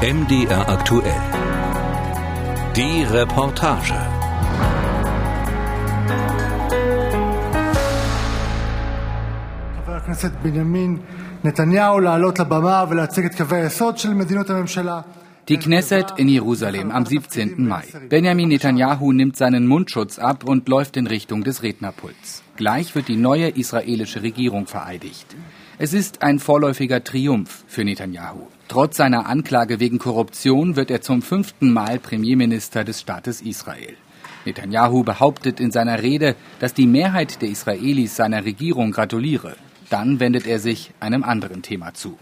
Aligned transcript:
MDR 0.00 0.68
aktuell. 0.68 1.12
Die 2.76 3.02
Reportage. 3.02 3.94
Die 15.48 15.56
Knesset 15.56 16.06
in 16.16 16.28
Jerusalem 16.28 16.92
am 16.92 17.04
17. 17.04 17.66
Mai. 17.66 17.82
Benjamin 18.08 18.48
Netanyahu 18.50 19.12
nimmt 19.12 19.36
seinen 19.36 19.66
Mundschutz 19.66 20.20
ab 20.20 20.44
und 20.44 20.68
läuft 20.68 20.96
in 20.96 21.08
Richtung 21.08 21.42
des 21.42 21.64
Rednerpults. 21.64 22.44
Gleich 22.56 22.94
wird 22.94 23.08
die 23.08 23.16
neue 23.16 23.48
israelische 23.48 24.22
Regierung 24.22 24.68
vereidigt. 24.68 25.34
Es 25.76 25.92
ist 25.92 26.22
ein 26.22 26.38
vorläufiger 26.38 27.02
Triumph 27.02 27.64
für 27.66 27.84
Netanyahu. 27.84 28.46
Trotz 28.68 28.98
seiner 28.98 29.26
Anklage 29.26 29.80
wegen 29.80 29.98
Korruption 29.98 30.76
wird 30.76 30.90
er 30.90 31.00
zum 31.00 31.22
fünften 31.22 31.72
Mal 31.72 31.98
Premierminister 31.98 32.84
des 32.84 33.00
Staates 33.00 33.40
Israel. 33.40 33.94
Netanyahu 34.44 35.04
behauptet 35.04 35.58
in 35.58 35.70
seiner 35.70 36.02
Rede, 36.02 36.36
dass 36.60 36.74
die 36.74 36.86
Mehrheit 36.86 37.40
der 37.40 37.48
Israelis 37.48 38.16
seiner 38.16 38.44
Regierung 38.44 38.92
gratuliere. 38.92 39.56
Dann 39.88 40.20
wendet 40.20 40.46
er 40.46 40.58
sich 40.58 40.92
einem 41.00 41.24
anderen 41.24 41.62
Thema 41.62 41.94
zu. 41.94 42.18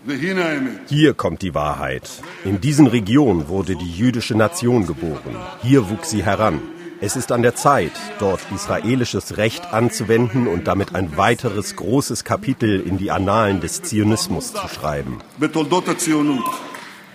Hier 0.87 1.15
kommt 1.15 1.43
die 1.43 1.53
Wahrheit. 1.53 2.09
In 2.45 2.61
diesen 2.61 2.87
Regionen 2.87 3.49
wurde 3.49 3.75
die 3.75 3.91
jüdische 3.91 4.37
Nation 4.37 4.87
geboren. 4.87 5.35
Hier 5.63 5.91
wuchs 5.91 6.11
sie 6.11 6.23
heran. 6.23 6.61
Es 6.99 7.15
ist 7.15 7.31
an 7.31 7.43
der 7.43 7.55
Zeit, 7.55 7.93
dort 8.19 8.41
israelisches 8.55 9.37
Recht 9.37 9.75
anzuwenden 9.75 10.47
und 10.47 10.67
damit 10.67 10.95
ein 10.95 11.19
weiteres 11.19 11.77
großes 11.77 12.25
Kapitel 12.25 12.81
in 12.81 12.97
die 12.97 13.11
Annalen 13.11 13.61
des 13.61 13.83
Zionismus 13.83 14.55
zu 14.55 14.67
schreiben. 14.69 15.19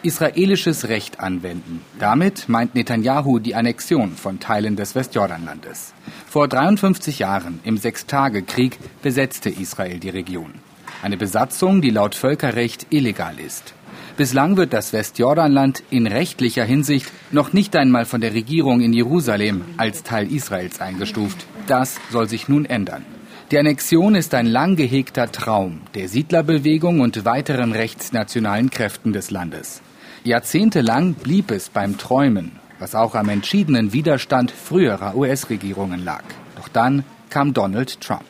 Israelisches 0.03 0.87
Recht 0.87 1.19
anwenden. 1.19 1.81
Damit 1.97 2.47
meint 2.47 2.75
Netanyahu 2.75 3.39
die 3.39 3.55
Annexion 3.55 4.11
von 4.11 4.39
Teilen 4.39 4.75
des 4.75 4.93
Westjordanlandes. 4.93 5.93
Vor 6.27 6.47
53 6.47 7.17
Jahren, 7.17 7.59
im 7.63 7.77
Sechstagekrieg, 7.77 8.77
besetzte 9.01 9.49
Israel 9.49 9.99
die 9.99 10.09
Region. 10.09 10.53
Eine 11.01 11.17
Besatzung, 11.17 11.81
die 11.81 11.89
laut 11.89 12.13
Völkerrecht 12.13 12.85
illegal 12.91 13.39
ist. 13.39 13.73
Bislang 14.17 14.57
wird 14.57 14.73
das 14.73 14.91
Westjordanland 14.93 15.83
in 15.89 16.05
rechtlicher 16.05 16.65
Hinsicht 16.65 17.11
noch 17.31 17.53
nicht 17.53 17.75
einmal 17.75 18.05
von 18.05 18.21
der 18.21 18.33
Regierung 18.33 18.81
in 18.81 18.93
Jerusalem 18.93 19.63
als 19.77 20.03
Teil 20.03 20.31
Israels 20.31 20.81
eingestuft. 20.81 21.45
Das 21.67 21.95
soll 22.11 22.27
sich 22.27 22.49
nun 22.49 22.65
ändern. 22.65 23.05
Die 23.51 23.57
Annexion 23.57 24.15
ist 24.15 24.33
ein 24.33 24.45
lang 24.45 24.75
gehegter 24.75 25.31
Traum 25.31 25.81
der 25.93 26.07
Siedlerbewegung 26.07 26.99
und 26.99 27.25
weiteren 27.25 27.71
rechtsnationalen 27.71 28.69
Kräften 28.69 29.13
des 29.13 29.31
Landes. 29.31 29.81
Jahrzehntelang 30.23 31.13
blieb 31.15 31.49
es 31.51 31.69
beim 31.69 31.97
Träumen, 31.97 32.53
was 32.79 32.95
auch 32.95 33.15
am 33.15 33.29
entschiedenen 33.29 33.91
Widerstand 33.91 34.51
früherer 34.51 35.15
US-Regierungen 35.15 36.03
lag. 36.05 36.23
Doch 36.57 36.67
dann 36.67 37.03
kam 37.29 37.53
Donald 37.53 37.99
Trump. 38.01 38.23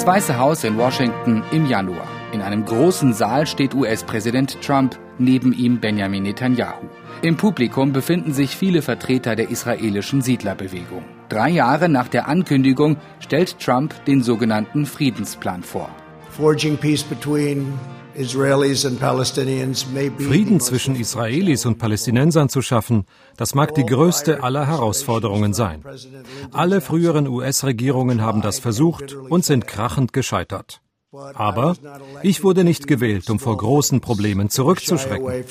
Das 0.00 0.06
Weiße 0.06 0.38
Haus 0.38 0.64
in 0.64 0.78
Washington 0.78 1.42
im 1.52 1.66
Januar. 1.66 2.08
In 2.32 2.40
einem 2.40 2.64
großen 2.64 3.12
Saal 3.12 3.46
steht 3.46 3.74
US-Präsident 3.74 4.58
Trump, 4.62 4.98
neben 5.18 5.52
ihm 5.52 5.78
Benjamin 5.78 6.22
Netanyahu. 6.22 6.86
Im 7.20 7.36
Publikum 7.36 7.92
befinden 7.92 8.32
sich 8.32 8.56
viele 8.56 8.80
Vertreter 8.80 9.36
der 9.36 9.50
israelischen 9.50 10.22
Siedlerbewegung. 10.22 11.04
Drei 11.28 11.50
Jahre 11.50 11.90
nach 11.90 12.08
der 12.08 12.28
Ankündigung 12.28 12.96
stellt 13.18 13.58
Trump 13.60 14.02
den 14.06 14.22
sogenannten 14.22 14.86
Friedensplan 14.86 15.62
vor. 15.62 15.90
Frieden 20.18 20.60
zwischen 20.60 20.96
Israelis 20.96 21.66
und 21.66 21.78
Palästinensern 21.78 22.48
zu 22.48 22.62
schaffen, 22.62 23.06
das 23.36 23.54
mag 23.54 23.74
die 23.74 23.86
größte 23.86 24.42
aller 24.42 24.66
Herausforderungen 24.66 25.54
sein. 25.54 25.84
Alle 26.52 26.80
früheren 26.80 27.26
US-Regierungen 27.28 28.22
haben 28.22 28.42
das 28.42 28.58
versucht 28.58 29.14
und 29.14 29.44
sind 29.44 29.66
krachend 29.66 30.12
gescheitert. 30.12 30.80
Aber 31.12 31.74
ich 32.22 32.44
wurde 32.44 32.62
nicht 32.64 32.86
gewählt, 32.86 33.28
um 33.30 33.38
vor 33.40 33.56
großen 33.56 34.00
Problemen 34.00 34.48
zurückzuschrecken. 34.48 35.44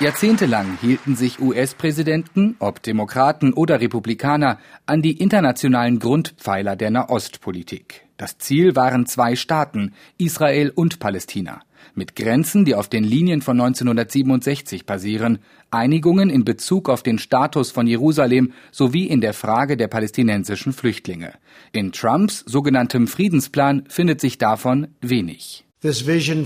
Jahrzehntelang 0.00 0.78
hielten 0.80 1.14
sich 1.14 1.40
US-Präsidenten, 1.40 2.56
ob 2.58 2.82
Demokraten 2.82 3.52
oder 3.52 3.80
Republikaner, 3.80 4.58
an 4.84 5.00
die 5.00 5.16
internationalen 5.18 6.00
Grundpfeiler 6.00 6.74
der 6.74 6.90
Nahostpolitik. 6.90 8.08
Das 8.22 8.38
Ziel 8.38 8.76
waren 8.76 9.06
zwei 9.06 9.34
Staaten, 9.34 9.94
Israel 10.16 10.70
und 10.72 11.00
Palästina, 11.00 11.62
mit 11.96 12.14
Grenzen, 12.14 12.64
die 12.64 12.76
auf 12.76 12.88
den 12.88 13.02
Linien 13.02 13.42
von 13.42 13.60
1967 13.60 14.86
basieren, 14.86 15.40
Einigungen 15.72 16.30
in 16.30 16.44
Bezug 16.44 16.88
auf 16.88 17.02
den 17.02 17.18
Status 17.18 17.72
von 17.72 17.88
Jerusalem 17.88 18.52
sowie 18.70 19.08
in 19.08 19.20
der 19.20 19.34
Frage 19.34 19.76
der 19.76 19.88
palästinensischen 19.88 20.72
Flüchtlinge. 20.72 21.32
In 21.72 21.90
Trumps 21.90 22.44
sogenanntem 22.46 23.08
Friedensplan 23.08 23.86
findet 23.88 24.20
sich 24.20 24.38
davon 24.38 24.94
wenig. 25.00 25.64
Unsere 25.84 26.44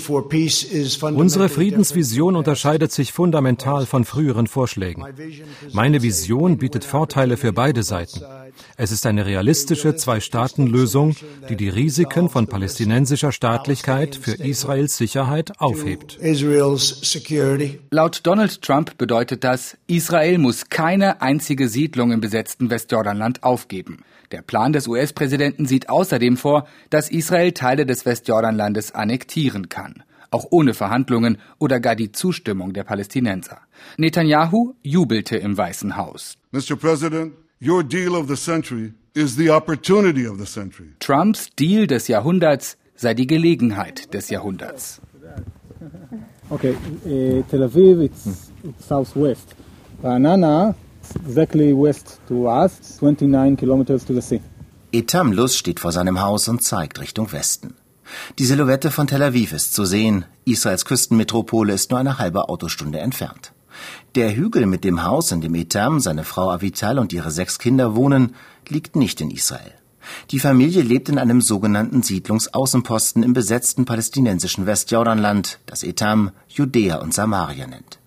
Friedensvision 1.50 2.36
unterscheidet 2.36 2.91
sich 2.91 3.12
fundamental 3.12 3.84
von 3.84 4.06
früheren 4.06 4.47
Vorschlägen. 4.47 5.04
Meine 5.72 6.00
Vision 6.00 6.56
bietet 6.56 6.84
Vorteile 6.84 7.36
für 7.36 7.52
beide 7.52 7.82
Seiten. 7.82 8.22
Es 8.78 8.92
ist 8.92 9.04
eine 9.04 9.26
realistische 9.26 9.94
Zwei-Staaten-Lösung, 9.94 11.16
die 11.50 11.56
die 11.56 11.69
Risiken 11.69 12.30
von 12.30 12.47
palästinensischer 12.47 13.30
Staatlichkeit 13.30 14.16
für 14.16 14.32
Israels 14.32 14.97
Sicherheit 14.97 15.60
aufhebt. 15.60 16.18
Laut 17.91 18.20
Donald 18.22 18.62
Trump 18.62 18.97
bedeutet 18.97 19.44
das, 19.44 19.76
Israel 19.86 20.38
muss 20.38 20.70
keine 20.70 21.20
einzige 21.20 21.68
Siedlung 21.68 22.10
im 22.10 22.22
besetzten 22.22 22.70
Westjordanland 22.70 23.42
aufgeben. 23.42 23.98
Der 24.32 24.42
Plan 24.42 24.72
des 24.72 24.88
US-Präsidenten 24.88 25.66
sieht 25.66 25.88
außerdem 25.88 26.37
vor, 26.37 26.66
dass 26.91 27.10
Israel 27.10 27.53
Teile 27.53 27.87
des 27.87 28.06
Westjordanlandes 28.06 28.94
annektieren 28.94 29.69
kann, 29.69 30.03
auch 30.31 30.47
ohne 30.50 30.75
Verhandlungen 30.75 31.38
oder 31.59 31.81
gar 31.81 31.94
die 31.94 32.12
Zustimmung 32.12 32.72
der 32.72 32.84
Palästinenser. 32.84 33.59
Netanyahu 33.97 34.75
jubelte 34.82 35.36
im 35.36 35.56
Weißen 35.56 35.97
Haus. 35.97 36.36
Mr. 36.53 36.76
President, 36.76 37.32
your 37.60 37.82
deal 37.82 38.15
of 38.15 38.28
the 38.28 38.36
century 38.36 38.92
is 39.15 39.36
the 39.36 39.50
opportunity 39.50 40.26
of 40.26 40.38
the 40.38 40.47
century. 40.47 40.88
Trumps 41.00 41.48
Deal 41.56 41.86
des 41.86 42.09
Jahrhunderts 42.09 42.76
sei 42.97 43.15
die 43.15 43.26
Gelegenheit 43.26 44.12
des 44.12 44.31
Jahrhunderts. 44.31 45.00
Okay, 46.48 46.76
uh, 47.04 47.42
Tel 47.50 47.62
Aviv, 47.65 48.00
it's, 48.03 48.53
it's 48.62 48.86
southwest. 48.86 49.54
Ra'anana, 50.03 50.75
exactly 51.15 51.72
west 51.72 52.21
to 52.28 52.49
us, 52.49 53.00
29 53.00 53.56
kilometers 53.56 54.05
to 54.05 54.15
the 54.15 54.22
sea. 54.22 54.41
Etamlus 54.93 55.56
steht 55.56 55.81
vor 55.81 55.93
seinem 55.93 56.21
Haus 56.21 56.49
und 56.49 56.62
zeigt 56.62 57.00
Richtung 57.00 57.33
Westen. 57.33 57.75
Die 58.39 58.47
Silhouette 58.47 58.91
von 58.91 59.06
Tel 59.06 59.22
Aviv 59.22 59.53
ist 59.53 59.75
zu 59.75 59.84
sehen. 59.84 60.25
Israels 60.45 60.84
Küstenmetropole 60.84 61.72
ist 61.72 61.91
nur 61.91 62.00
eine 62.00 62.19
halbe 62.19 62.49
Autostunde 62.49 63.00
entfernt. 63.00 63.53
Der 64.15 64.34
Hügel 64.34 64.66
mit 64.66 64.84
dem 64.84 65.05
Haus, 65.05 65.33
in 65.33 65.41
dem 65.41 65.55
Etam, 65.55 66.00
seine 66.00 66.25
Frau 66.25 66.50
Avital 66.50 66.99
und 66.99 67.12
ihre 67.12 67.31
sechs 67.31 67.59
Kinder 67.59 67.95
wohnen, 67.95 68.34
liegt 68.69 68.97
nicht 68.97 69.21
in 69.21 69.31
Israel. 69.31 69.72
Die 70.31 70.39
Familie 70.39 70.83
lebt 70.83 71.09
in 71.09 71.19
einem 71.19 71.41
sogenannten 71.41 72.03
Siedlungsaußenposten 72.03 73.22
im 73.22 73.33
besetzten 73.33 73.84
palästinensischen 73.84 74.65
Westjordanland, 74.65 75.59
das 75.66 75.83
Etam 75.83 76.31
Judäa 76.49 76.99
und 76.99 77.12
Samaria 77.12 77.66
nennt. 77.66 77.99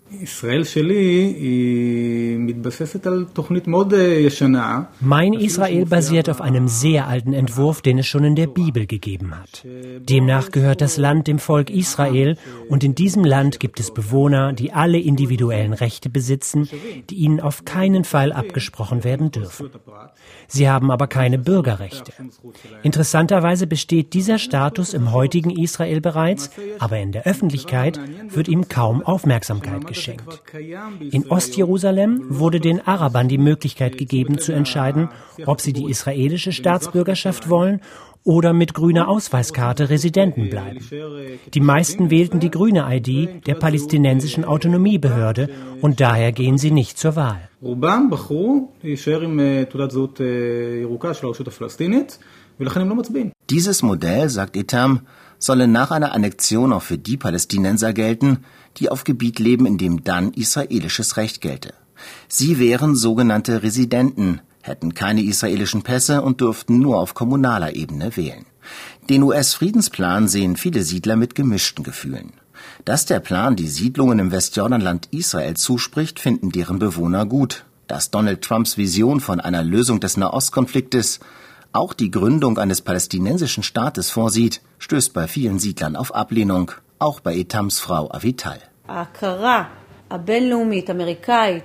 Mein 5.01 5.33
Israel 5.33 5.85
basiert 5.85 6.29
auf 6.29 6.41
einem 6.41 6.67
sehr 6.67 7.07
alten 7.07 7.33
Entwurf, 7.33 7.81
den 7.81 7.99
es 7.99 8.07
schon 8.07 8.23
in 8.23 8.35
der 8.35 8.47
Bibel 8.47 8.87
gegeben 8.87 9.35
hat. 9.39 9.63
Demnach 9.99 10.49
gehört 10.49 10.81
das 10.81 10.97
Land 10.97 11.27
dem 11.27 11.37
Volk 11.37 11.69
Israel 11.69 12.37
und 12.69 12.83
in 12.83 12.95
diesem 12.95 13.23
Land 13.23 13.59
gibt 13.59 13.79
es 13.79 13.93
Bewohner, 13.93 14.51
die 14.53 14.73
alle 14.73 14.97
individuellen 14.97 15.73
Rechte 15.73 16.09
besitzen, 16.09 16.67
die 17.11 17.15
ihnen 17.15 17.39
auf 17.39 17.65
keinen 17.65 18.03
Fall 18.03 18.31
abgesprochen 18.31 19.03
werden 19.03 19.29
dürfen. 19.29 19.69
Sie 20.47 20.67
haben 20.67 20.89
aber 20.89 21.05
keine 21.05 21.37
Bürgerrechte. 21.37 22.13
Interessanterweise 22.81 23.67
besteht 23.67 24.13
dieser 24.13 24.39
Status 24.39 24.95
im 24.95 25.11
heutigen 25.11 25.51
Israel 25.51 26.01
bereits, 26.01 26.49
aber 26.79 26.97
in 26.97 27.11
der 27.11 27.27
Öffentlichkeit 27.27 27.99
wird 28.29 28.47
ihm 28.47 28.67
kaum 28.69 29.03
Aufmerksamkeit 29.03 29.85
geschenkt 29.85 29.98
geschenkt. 29.99 30.41
In 31.11 31.29
Ostjerusalem 31.29 32.25
wurde 32.29 32.59
den 32.59 32.85
Arabern 32.85 33.27
die 33.27 33.37
Möglichkeit 33.37 33.97
gegeben 33.97 34.39
zu 34.39 34.51
entscheiden, 34.53 35.09
ob 35.45 35.61
sie 35.61 35.73
die 35.73 35.89
israelische 35.89 36.51
Staatsbürgerschaft 36.51 37.49
wollen 37.49 37.81
oder 38.23 38.53
mit 38.53 38.73
grüner 38.73 39.07
Ausweiskarte 39.07 39.89
Residenten 39.89 40.49
bleiben. 40.49 40.79
Die 41.53 41.61
meisten 41.61 42.09
wählten 42.09 42.39
die 42.39 42.51
grüne 42.51 42.85
ID 42.89 43.47
der 43.47 43.55
palästinensischen 43.55 44.43
Autonomiebehörde 44.45 45.49
und 45.81 45.99
daher 45.99 46.31
gehen 46.31 46.57
sie 46.57 46.71
nicht 46.71 46.97
zur 46.97 47.15
Wahl. 47.15 47.49
Dieses 53.49 53.83
Modell, 53.83 54.29
sagt 54.29 54.57
Etam, 54.57 55.01
solle 55.39 55.67
nach 55.67 55.91
einer 55.91 56.13
Annexion 56.13 56.73
auch 56.73 56.83
für 56.83 56.97
die 56.97 57.17
Palästinenser 57.17 57.93
gelten, 57.93 58.45
die 58.77 58.89
auf 58.89 59.03
Gebiet 59.03 59.39
leben, 59.39 59.65
in 59.65 59.77
dem 59.77 60.03
dann 60.03 60.31
israelisches 60.33 61.17
Recht 61.17 61.41
gelte. 61.41 61.73
Sie 62.27 62.59
wären 62.59 62.95
sogenannte 62.95 63.63
Residenten, 63.63 64.41
hätten 64.61 64.93
keine 64.93 65.23
israelischen 65.23 65.81
Pässe 65.81 66.21
und 66.21 66.41
dürften 66.41 66.79
nur 66.79 66.99
auf 66.99 67.13
kommunaler 67.13 67.75
Ebene 67.75 68.15
wählen. 68.15 68.45
Den 69.09 69.23
US-Friedensplan 69.23 70.27
sehen 70.27 70.55
viele 70.55 70.83
Siedler 70.83 71.15
mit 71.15 71.33
gemischten 71.33 71.83
Gefühlen. 71.83 72.33
Dass 72.85 73.05
der 73.05 73.19
Plan 73.19 73.55
die 73.55 73.67
Siedlungen 73.67 74.19
im 74.19 74.31
Westjordanland 74.31 75.07
Israel 75.11 75.55
zuspricht, 75.55 76.19
finden 76.19 76.51
deren 76.51 76.79
Bewohner 76.79 77.25
gut. 77.25 77.65
Dass 77.87 78.11
Donald 78.11 78.41
Trumps 78.43 78.77
Vision 78.77 79.19
von 79.19 79.39
einer 79.39 79.63
Lösung 79.63 79.99
des 79.99 80.17
Nahostkonfliktes 80.17 81.19
auch 81.71 81.93
die 81.93 82.11
Gründung 82.11 82.57
eines 82.57 82.81
palästinensischen 82.81 83.63
Staates 83.63 84.09
vorsieht, 84.09 84.61
stößt 84.79 85.13
bei 85.13 85.27
vielen 85.27 85.59
Siedlern 85.59 85.95
auf 85.95 86.13
Ablehnung, 86.13 86.71
auch 86.99 87.19
bei 87.19 87.35
Etams 87.35 87.79
Frau 87.79 88.11
Avital. 88.11 88.59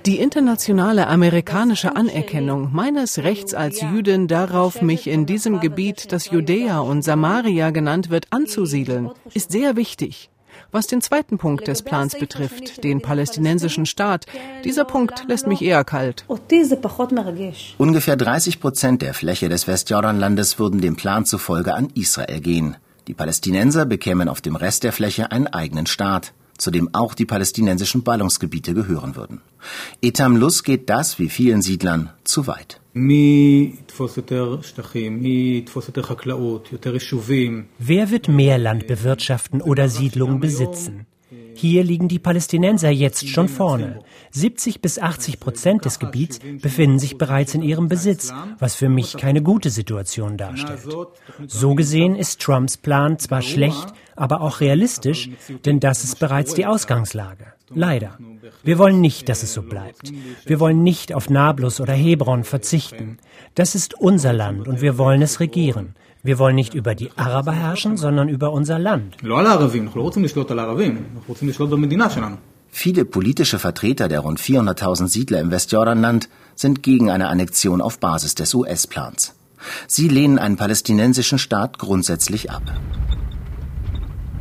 Die 0.05 0.19
internationale 0.19 1.07
amerikanische 1.07 1.95
Anerkennung 1.95 2.69
meines 2.71 3.17
Rechts 3.19 3.55
als 3.55 3.81
Jüdin 3.81 4.27
darauf, 4.27 4.81
mich 4.83 5.07
in 5.07 5.25
diesem 5.25 5.59
Gebiet, 5.59 6.11
das 6.11 6.29
Judäa 6.29 6.79
und 6.79 7.01
Samaria 7.01 7.71
genannt 7.71 8.11
wird, 8.11 8.27
anzusiedeln, 8.29 9.09
ist 9.33 9.51
sehr 9.51 9.75
wichtig. 9.75 10.29
Was 10.71 10.87
den 10.87 11.01
zweiten 11.01 11.37
Punkt 11.37 11.67
des 11.67 11.81
Plans 11.81 12.17
betrifft, 12.17 12.83
den 12.83 13.01
palästinensischen 13.01 13.85
Staat, 13.85 14.25
dieser 14.63 14.85
Punkt 14.85 15.23
lässt 15.27 15.47
mich 15.47 15.61
eher 15.61 15.83
kalt. 15.83 16.25
Ungefähr 17.77 18.15
30 18.15 18.59
Prozent 18.59 19.01
der 19.01 19.13
Fläche 19.13 19.49
des 19.49 19.67
Westjordanlandes 19.67 20.59
würden 20.59 20.81
dem 20.81 20.95
Plan 20.95 21.25
zufolge 21.25 21.73
an 21.73 21.89
Israel 21.95 22.41
gehen. 22.41 22.77
Die 23.07 23.13
Palästinenser 23.13 23.85
bekämen 23.85 24.29
auf 24.29 24.41
dem 24.41 24.55
Rest 24.55 24.83
der 24.83 24.91
Fläche 24.91 25.31
einen 25.31 25.47
eigenen 25.47 25.85
Staat, 25.85 26.33
zu 26.57 26.71
dem 26.71 26.93
auch 26.93 27.13
die 27.13 27.25
palästinensischen 27.25 28.03
Ballungsgebiete 28.03 28.73
gehören 28.73 29.15
würden. 29.15 29.41
Etam 30.01 30.35
Lus 30.35 30.63
geht 30.63 30.89
das, 30.89 31.19
wie 31.19 31.29
vielen 31.29 31.61
Siedlern, 31.61 32.11
zu 32.23 32.47
weit. 32.47 32.79
Wer 32.97 33.71
wird 38.09 38.27
mehr 38.29 38.57
Land 38.57 38.87
bewirtschaften 38.87 39.61
oder 39.61 39.89
Siedlungen 39.89 40.39
besitzen? 40.39 41.05
Hier 41.55 41.83
liegen 41.83 42.07
die 42.07 42.19
Palästinenser 42.19 42.89
jetzt 42.89 43.27
schon 43.27 43.47
vorne. 43.47 43.99
70 44.31 44.81
bis 44.81 44.99
80 44.99 45.39
Prozent 45.39 45.85
des 45.85 45.99
Gebiets 45.99 46.39
befinden 46.61 46.99
sich 46.99 47.17
bereits 47.17 47.55
in 47.55 47.61
ihrem 47.61 47.87
Besitz, 47.87 48.33
was 48.59 48.75
für 48.75 48.89
mich 48.89 49.17
keine 49.17 49.41
gute 49.41 49.69
Situation 49.69 50.37
darstellt. 50.37 50.85
So 51.47 51.75
gesehen 51.75 52.15
ist 52.15 52.41
Trumps 52.41 52.77
Plan 52.77 53.19
zwar 53.19 53.41
schlecht, 53.41 53.93
aber 54.15 54.41
auch 54.41 54.59
realistisch, 54.59 55.29
denn 55.65 55.79
das 55.79 56.03
ist 56.03 56.19
bereits 56.19 56.53
die 56.53 56.65
Ausgangslage. 56.65 57.47
Leider. 57.73 58.17
Wir 58.63 58.77
wollen 58.77 59.01
nicht, 59.01 59.27
dass 59.27 59.41
es 59.41 59.53
so 59.53 59.63
bleibt. 59.63 60.11
Wir 60.45 60.59
wollen 60.59 60.83
nicht 60.83 61.13
auf 61.13 61.29
Nablus 61.29 61.81
oder 61.81 61.93
Hebron 61.93 62.43
verzichten. 62.43 63.17
Das 63.55 63.73
ist 63.73 63.99
unser 63.99 64.33
Land 64.33 64.67
und 64.67 64.81
wir 64.81 64.97
wollen 64.97 65.21
es 65.21 65.39
regieren. 65.39 65.95
Wir 66.25 66.39
wollen 66.39 66.55
nicht 66.55 66.73
über 66.73 66.95
die 66.95 67.11
Araber 67.15 67.51
herrschen, 67.51 67.97
sondern 67.97 68.29
über 68.29 68.51
unser 68.51 68.79
Land. 68.79 69.17
Viele 72.71 73.05
politische 73.05 73.59
Vertreter 73.59 74.07
der 74.07 74.21
rund 74.21 74.39
400.000 74.39 75.07
Siedler 75.07 75.39
im 75.39 75.51
Westjordanland 75.51 76.27
sind 76.55 76.81
gegen 76.81 77.11
eine 77.11 77.27
Annexion 77.27 77.79
auf 77.79 77.99
Basis 77.99 78.33
des 78.33 78.55
US-Plans. 78.55 79.35
Sie 79.85 80.07
lehnen 80.07 80.39
einen 80.39 80.57
palästinensischen 80.57 81.37
Staat 81.37 81.77
grundsätzlich 81.77 82.49
ab. 82.49 82.63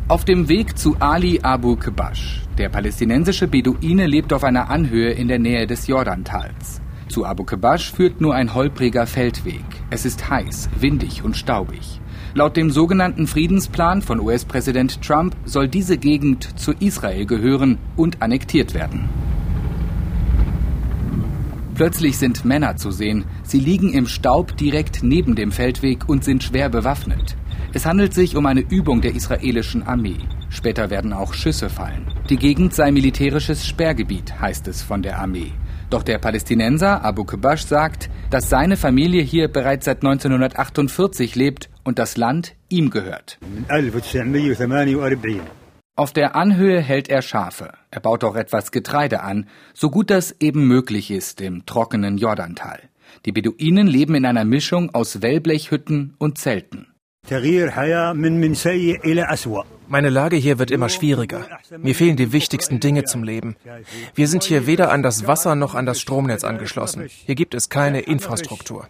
Auf 0.09 0.25
dem 0.25 0.49
Weg 0.49 0.79
zu 0.79 0.97
Ali 1.01 1.41
Abu 1.43 1.77
Kebash. 1.77 2.41
Der 2.57 2.71
palästinensische 2.71 3.47
Beduine 3.47 4.07
lebt 4.07 4.33
auf 4.33 4.43
einer 4.43 4.71
Anhöhe 4.71 5.13
in 5.13 5.29
der 5.29 5.39
Nähe 5.39 5.67
des 5.67 5.87
Jordantals. 5.87 6.81
Zu 7.15 7.25
Abu 7.25 7.45
Kebash 7.45 7.93
führt 7.93 8.21
nur 8.21 8.35
ein 8.35 8.55
holpriger 8.55 9.07
Feldweg. 9.07 9.63
Es 9.89 10.05
ist 10.05 10.31
heiß, 10.31 10.69
windig 10.81 11.23
und 11.23 11.37
staubig. 11.37 12.01
Laut 12.35 12.57
dem 12.57 12.73
sogenannten 12.73 13.29
Friedensplan 13.29 14.03
von 14.03 14.19
US-Präsident 14.19 15.01
Trump 15.01 15.37
soll 15.45 15.69
diese 15.69 15.97
Gegend 15.97 16.59
zu 16.59 16.73
Israel 16.73 17.25
gehören 17.25 17.79
und 17.95 18.21
annektiert 18.21 18.75
werden. 18.75 19.09
Plötzlich 21.77 22.19
sind 22.19 22.45
Männer 22.45 22.79
zu 22.79 22.91
sehen. 22.91 23.27
Sie 23.45 23.61
liegen 23.61 23.93
im 23.93 24.09
Staub 24.09 24.57
direkt 24.57 25.05
neben 25.05 25.37
dem 25.37 25.53
Feldweg 25.53 26.09
und 26.09 26.25
sind 26.25 26.43
schwer 26.43 26.69
bewaffnet. 26.69 27.37
Es 27.73 27.87
handelt 27.87 28.13
sich 28.13 28.35
um 28.35 28.45
eine 28.47 28.63
Übung 28.63 29.03
der 29.03 29.15
israelischen 29.15 29.85
Armee. 29.85 30.19
Später 30.49 30.91
werden 30.91 31.13
auch 31.13 31.33
Schüsse 31.33 31.71
fallen. 31.71 32.09
Die 32.29 32.39
Gegend 32.39 32.75
sei 32.75 32.91
militärisches 32.91 33.65
Sperrgebiet, 33.65 34.41
heißt 34.41 34.67
es 34.67 34.83
von 34.83 35.03
der 35.03 35.21
Armee. 35.21 35.53
Doch 35.91 36.03
der 36.03 36.19
Palästinenser 36.19 37.05
Abu 37.05 37.25
Kebash 37.25 37.65
sagt, 37.65 38.11
dass 38.31 38.49
seine 38.49 38.77
Familie 38.77 39.23
hier 39.23 39.49
bereits 39.49 39.85
seit 39.85 39.99
1948 39.99 41.35
lebt 41.37 41.71
und 41.85 41.99
das 41.99 42.17
Land 42.17 42.57
ihm 42.69 42.91
gehört. 42.91 43.39
Auf 45.97 46.13
der 46.13 46.35
Anhöhe 46.35 46.81
hält 46.81 47.09
er 47.09 47.23
Schafe. 47.23 47.73
Er 47.91 48.01
baut 48.01 48.25
auch 48.25 48.35
etwas 48.35 48.73
Getreide 48.73 49.23
an, 49.23 49.47
so 49.75 49.91
gut 49.91 50.11
das 50.11 50.35
eben 50.41 50.67
möglich 50.67 51.13
ist 51.13 51.41
im 51.41 51.67
trockenen 51.67 52.19
Jordantal. 52.19 52.81
Die 53.27 53.33
Beduinen 53.33 53.87
leben 53.87 54.17
in 54.17 54.27
einer 54.27 54.45
Mischung 54.45 54.93
aus 54.93 55.23
Wellblechhütten 55.23 56.15
und 56.19 56.39
Zelten. 56.39 56.89
Meine 59.89 60.11
Lage 60.11 60.37
hier 60.37 60.59
wird 60.59 60.71
immer 60.71 60.89
schwieriger. 60.89 61.47
Mir 61.79 61.95
fehlen 61.95 62.17
die 62.17 62.33
wichtigsten 62.33 62.81
Dinge 62.81 63.05
zum 63.05 63.23
Leben. 63.23 63.57
Wir 64.15 64.29
sind 64.29 64.45
hier 64.45 64.67
weder 64.67 64.91
an 64.91 65.03
das 65.03 65.27
Wasser 65.27 65.55
noch 65.55 65.75
an 65.75 65.87
das 65.87 66.01
Stromnetz 66.01 66.45
angeschlossen. 66.45 67.09
Hier 67.27 67.35
gibt 67.35 67.55
es 67.55 67.69
keine 67.69 68.01
Infrastruktur. 68.01 68.89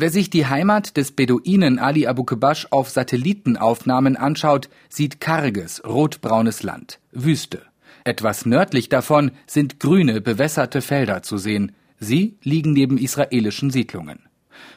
Wer 0.00 0.10
sich 0.10 0.30
die 0.30 0.46
Heimat 0.46 0.96
des 0.96 1.10
Beduinen 1.10 1.80
Ali 1.80 2.06
Abu 2.06 2.22
Kebash 2.22 2.68
auf 2.70 2.88
Satellitenaufnahmen 2.88 4.16
anschaut, 4.16 4.68
sieht 4.88 5.20
karges, 5.20 5.82
rotbraunes 5.84 6.62
Land, 6.62 7.00
Wüste. 7.10 7.62
Etwas 8.04 8.46
nördlich 8.46 8.88
davon 8.88 9.32
sind 9.46 9.80
grüne, 9.80 10.20
bewässerte 10.20 10.82
Felder 10.82 11.24
zu 11.24 11.36
sehen. 11.36 11.72
Sie 11.98 12.36
liegen 12.44 12.72
neben 12.72 12.96
israelischen 12.96 13.70
Siedlungen. 13.70 14.27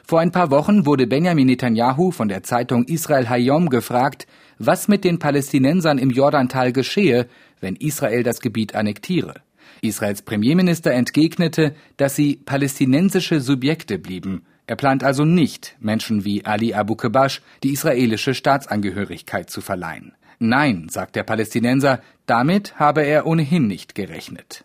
Vor 0.04 0.20
ein 0.20 0.32
paar 0.32 0.50
Wochen 0.50 0.86
wurde 0.86 1.06
Benjamin 1.06 1.46
Netanyahu 1.46 2.10
von 2.10 2.28
der 2.28 2.42
Zeitung 2.42 2.84
Israel 2.84 3.28
Hayom 3.28 3.68
gefragt, 3.68 4.26
was 4.58 4.88
mit 4.88 5.04
den 5.04 5.18
Palästinensern 5.18 5.98
im 5.98 6.10
Jordantal 6.10 6.72
geschehe, 6.72 7.26
wenn 7.60 7.76
Israel 7.76 8.22
das 8.22 8.40
Gebiet 8.40 8.74
annektiere. 8.74 9.34
Israels 9.80 10.22
Premierminister 10.22 10.92
entgegnete, 10.92 11.74
dass 11.96 12.14
sie 12.14 12.36
palästinensische 12.36 13.40
Subjekte 13.40 13.98
blieben. 13.98 14.44
Er 14.66 14.76
plant 14.76 15.02
also 15.02 15.24
nicht, 15.24 15.76
Menschen 15.80 16.24
wie 16.24 16.44
Ali 16.44 16.72
Abu 16.72 16.94
Kebash 16.94 17.42
die 17.62 17.72
israelische 17.72 18.34
Staatsangehörigkeit 18.34 19.50
zu 19.50 19.60
verleihen. 19.60 20.12
Nein, 20.38 20.88
sagt 20.88 21.16
der 21.16 21.24
Palästinenser, 21.24 22.00
damit 22.26 22.78
habe 22.78 23.02
er 23.02 23.26
ohnehin 23.26 23.66
nicht 23.66 23.94
gerechnet. 23.94 24.64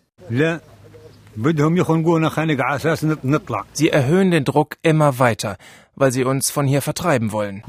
Sie 3.72 3.88
erhöhen 3.90 4.30
den 4.30 4.44
Druck 4.44 4.76
immer 4.82 5.18
weiter, 5.18 5.56
weil 5.94 6.12
sie 6.12 6.24
uns 6.24 6.50
von 6.50 6.66
hier 6.66 6.82
vertreiben 6.82 7.32
wollen. 7.32 7.62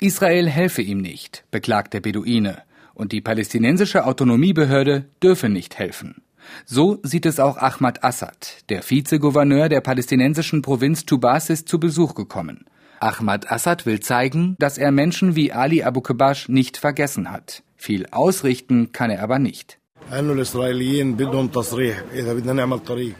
Israel 0.00 0.48
helfe 0.48 0.82
ihm 0.82 1.00
nicht, 1.00 1.44
beklagt 1.50 1.94
der 1.94 2.00
Beduine, 2.00 2.62
und 2.94 3.12
die 3.12 3.20
palästinensische 3.20 4.04
Autonomiebehörde 4.04 5.06
dürfe 5.22 5.48
nicht 5.48 5.78
helfen. 5.78 6.22
So 6.64 6.98
sieht 7.02 7.26
es 7.26 7.40
auch 7.40 7.56
Ahmad 7.56 8.04
Assad. 8.04 8.64
Der 8.68 8.82
Vizegouverneur 8.88 9.68
der 9.68 9.80
palästinensischen 9.80 10.62
Provinz 10.62 11.04
Tubas 11.04 11.50
ist 11.50 11.68
zu 11.68 11.80
Besuch 11.80 12.14
gekommen. 12.14 12.64
Ahmad 13.00 13.50
Assad 13.50 13.84
will 13.86 14.00
zeigen, 14.00 14.56
dass 14.58 14.78
er 14.78 14.90
Menschen 14.90 15.36
wie 15.36 15.52
Ali 15.52 15.82
Abu 15.82 16.00
Kebash 16.00 16.48
nicht 16.48 16.76
vergessen 16.76 17.30
hat. 17.30 17.62
Viel 17.76 18.06
ausrichten 18.10 18.92
kann 18.92 19.10
er 19.10 19.22
aber 19.22 19.38
nicht. 19.38 19.78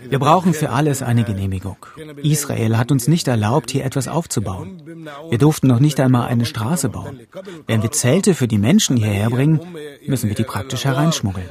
Wir 0.08 0.18
brauchen 0.18 0.54
für 0.54 0.70
alles 0.70 1.02
eine 1.02 1.24
Genehmigung. 1.24 1.76
Israel 2.22 2.78
hat 2.78 2.92
uns 2.92 3.08
nicht 3.08 3.26
erlaubt, 3.26 3.70
hier 3.72 3.84
etwas 3.84 4.06
aufzubauen. 4.06 4.82
Wir 5.28 5.38
durften 5.38 5.66
noch 5.66 5.80
nicht 5.80 5.98
einmal 5.98 6.28
eine 6.28 6.44
Straße 6.46 6.88
bauen. 6.88 7.20
Wenn 7.66 7.82
wir 7.82 7.90
Zelte 7.90 8.34
für 8.34 8.46
die 8.46 8.58
Menschen 8.58 8.96
hierher 8.96 9.30
bringen, 9.30 9.60
müssen 10.06 10.28
wir 10.28 10.36
die 10.36 10.44
praktisch 10.44 10.84
hereinschmuggeln. 10.84 11.48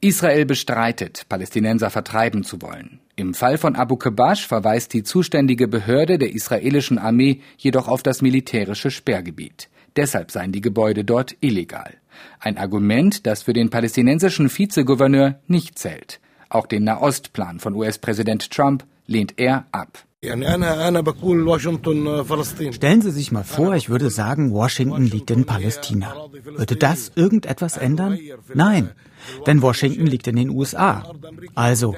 Israel 0.00 0.44
bestreitet, 0.44 1.26
Palästinenser 1.28 1.90
vertreiben 1.90 2.42
zu 2.44 2.60
wollen. 2.60 3.00
Im 3.16 3.32
Fall 3.32 3.56
von 3.56 3.76
Abu 3.76 3.96
Kebash 3.96 4.46
verweist 4.46 4.92
die 4.92 5.04
zuständige 5.04 5.68
Behörde 5.68 6.18
der 6.18 6.34
israelischen 6.34 6.98
Armee 6.98 7.40
jedoch 7.56 7.88
auf 7.88 8.02
das 8.02 8.20
militärische 8.20 8.90
Sperrgebiet. 8.90 9.70
Deshalb 9.96 10.30
seien 10.30 10.52
die 10.52 10.60
Gebäude 10.60 11.04
dort 11.04 11.36
illegal. 11.40 11.94
Ein 12.40 12.58
Argument, 12.58 13.26
das 13.26 13.42
für 13.42 13.52
den 13.52 13.70
palästinensischen 13.70 14.50
Vizegouverneur 14.50 15.40
nicht 15.46 15.78
zählt. 15.78 16.20
Auch 16.48 16.66
den 16.66 16.84
Nahostplan 16.84 17.60
von 17.60 17.74
US-Präsident 17.74 18.50
Trump 18.50 18.84
lehnt 19.06 19.34
er 19.38 19.66
ab. 19.72 19.98
Stellen 22.72 23.02
Sie 23.02 23.10
sich 23.10 23.32
mal 23.32 23.44
vor, 23.44 23.74
ich 23.74 23.90
würde 23.90 24.08
sagen, 24.10 24.52
Washington 24.52 25.04
liegt 25.04 25.30
in 25.30 25.44
Palästina. 25.44 26.14
Würde 26.44 26.76
das 26.76 27.12
irgendetwas 27.14 27.76
ändern? 27.76 28.18
Nein, 28.54 28.90
denn 29.46 29.60
Washington 29.60 30.06
liegt 30.06 30.26
in 30.26 30.36
den 30.36 30.48
USA. 30.48 31.12
Also, 31.54 31.94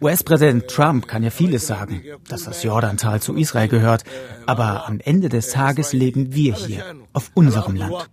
US-Präsident 0.00 0.68
Trump 0.68 1.06
kann 1.06 1.22
ja 1.22 1.30
vieles 1.30 1.66
sagen, 1.66 2.02
dass 2.28 2.44
das 2.44 2.62
Jordantal 2.62 3.20
zu 3.20 3.34
Israel 3.34 3.68
gehört, 3.68 4.04
aber 4.46 4.86
am 4.86 4.98
Ende 5.00 5.28
des 5.28 5.50
Tages 5.50 5.92
leben 5.92 6.34
wir 6.34 6.54
hier, 6.54 6.94
auf 7.12 7.30
unserem 7.34 7.76
Land. 7.76 8.08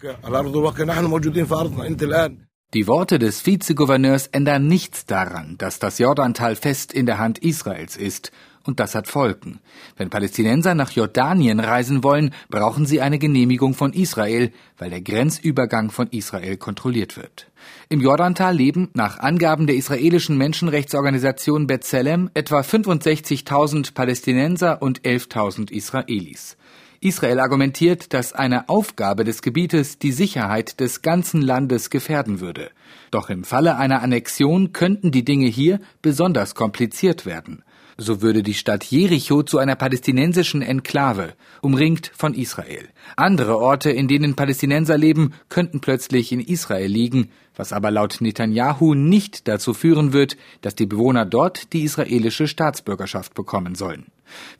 Die 2.74 2.88
Worte 2.88 3.18
des 3.20 3.46
Vizegouverneurs 3.46 4.28
ändern 4.28 4.68
nichts 4.68 5.06
daran, 5.06 5.56
dass 5.58 5.80
das 5.80 6.00
Jordantal 6.00 6.58
fest 6.58 6.92
in 6.92 7.06
der 7.06 7.18
Hand 7.18 7.40
Israels 7.40 7.96
ist 7.96 8.32
und 8.68 8.80
das 8.80 8.96
hat 8.96 9.08
Folgen. 9.08 9.60
Wenn 9.96 10.10
Palästinenser 10.10 10.76
nach 10.76 10.92
Jordanien 10.92 11.60
reisen 11.60 12.04
wollen, 12.04 12.34
brauchen 12.50 12.86
sie 12.86 13.02
eine 13.02 13.18
Genehmigung 13.18 13.74
von 13.74 13.94
Israel, 13.94 14.52
weil 14.78 14.90
der 14.90 15.02
Grenzübergang 15.02 15.90
von 15.90 16.08
Israel 16.08 16.58
kontrolliert 16.58 17.18
wird. 17.18 17.48
Im 17.90 18.02
Jordantal 18.02 18.56
leben 18.56 18.90
nach 18.94 19.20
Angaben 19.20 19.68
der 19.68 19.76
israelischen 19.76 20.38
Menschenrechtsorganisation 20.38 21.68
B'Tselem 21.68 22.30
etwa 22.34 22.60
65.000 22.60 23.94
Palästinenser 23.94 24.82
und 24.82 25.02
11.000 25.02 25.72
Israelis. 25.72 26.58
Israel 27.00 27.40
argumentiert, 27.40 28.14
dass 28.14 28.34
eine 28.34 28.70
Aufgabe 28.70 29.24
des 29.24 29.42
Gebietes 29.42 30.00
die 30.00 30.12
Sicherheit 30.12 30.80
des 30.80 31.04
ganzen 31.04 31.42
Landes 31.42 31.90
gefährden 31.90 32.40
würde. 32.40 32.72
Doch 33.12 33.30
im 33.30 33.44
Falle 33.44 33.78
einer 33.78 34.02
Annexion 34.02 34.74
könnten 34.74 35.12
die 35.12 35.24
Dinge 35.24 35.48
hier 35.48 35.80
besonders 36.02 36.56
kompliziert 36.56 37.26
werden. 37.26 37.64
So 38.00 38.22
würde 38.22 38.44
die 38.44 38.54
Stadt 38.54 38.84
Jericho 38.84 39.42
zu 39.42 39.58
einer 39.58 39.76
palästinensischen 39.76 40.62
Enklave, 40.62 41.34
umringt 41.62 42.12
von 42.16 42.36
Israel. 42.36 42.90
Andere 43.16 43.58
Orte, 43.58 43.90
in 43.90 44.08
denen 44.08 44.36
Palästinenser 44.36 45.00
leben, 45.00 45.34
könnten 45.50 45.80
plötzlich 45.80 46.32
in 46.32 46.40
Israel 46.40 46.92
liegen, 46.92 47.32
was 47.56 47.74
aber 47.74 47.90
laut 47.90 48.18
Netanyahu 48.20 48.94
nicht 48.94 49.48
dazu 49.48 49.74
führen 49.74 50.14
wird, 50.14 50.38
dass 50.62 50.76
die 50.76 50.86
Bewohner 50.86 51.26
dort 51.26 51.74
die 51.74 51.82
israelische 51.82 52.48
Staatsbürgerschaft 52.48 53.34
bekommen 53.34 53.74
sollen. 53.74 54.06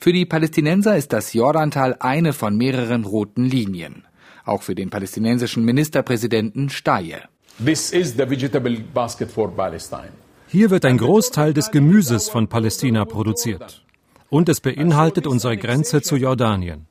Für 0.00 0.12
die 0.12 0.26
Palästinenser 0.26 0.96
ist 0.96 1.12
das 1.12 1.32
Jordantal 1.32 1.94
eine 2.00 2.32
von 2.32 2.56
mehreren 2.56 3.04
roten 3.04 3.44
Linien. 3.44 4.04
Auch 4.44 4.62
für 4.62 4.74
den 4.74 4.90
palästinensischen 4.90 5.64
Ministerpräsidenten 5.64 6.70
Steyer. 6.70 7.28
This 7.64 7.92
is 7.92 8.14
the 8.14 8.28
vegetable 8.28 8.80
basket 8.92 9.30
for 9.30 9.54
Palestine. 9.54 10.10
Hier 10.50 10.70
wird 10.70 10.84
ein 10.86 10.96
Großteil 10.96 11.52
des 11.52 11.70
Gemüses 11.70 12.30
von 12.30 12.48
Palästina 12.48 13.04
produziert. 13.04 13.84
Und 14.30 14.48
es 14.48 14.60
beinhaltet 14.60 15.26
unsere 15.26 15.56
Grenze 15.58 16.00
zu 16.00 16.16
Jordanien. 16.16 16.86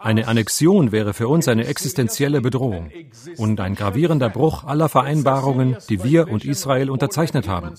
Eine 0.00 0.26
Annexion 0.28 0.90
wäre 0.90 1.12
für 1.12 1.28
uns 1.28 1.48
eine 1.48 1.66
existenzielle 1.66 2.40
Bedrohung 2.40 2.90
und 3.36 3.60
ein 3.60 3.74
gravierender 3.74 4.30
Bruch 4.30 4.64
aller 4.64 4.88
Vereinbarungen, 4.88 5.76
die 5.88 6.02
wir 6.02 6.28
und 6.28 6.44
Israel 6.44 6.90
unterzeichnet 6.90 7.46
haben. 7.48 7.72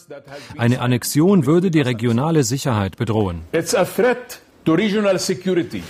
Eine 0.57 0.81
Annexion 0.81 1.45
würde 1.45 1.71
die 1.71 1.81
regionale 1.81 2.43
Sicherheit 2.43 2.97
bedrohen. 2.97 3.41
It's 3.51 3.73
a 3.73 3.85
threat 3.85 4.39
to 4.65 4.73
regional 4.73 5.17
security. 5.17 5.81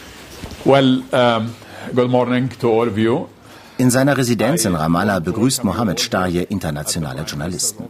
Well, 0.63 1.01
um, 1.11 1.53
good 1.93 2.09
morning 2.09 2.49
to 2.59 2.69
all 2.69 2.87
of 2.87 2.97
you. 2.97 3.27
In 3.77 3.91
seiner 3.91 4.17
Residenz 4.17 4.63
in 4.63 4.73
Ramallah 4.73 5.19
begrüßt 5.19 5.65
Mohammed 5.65 5.99
Staje 5.99 6.43
internationale 6.43 7.23
Journalisten. 7.23 7.83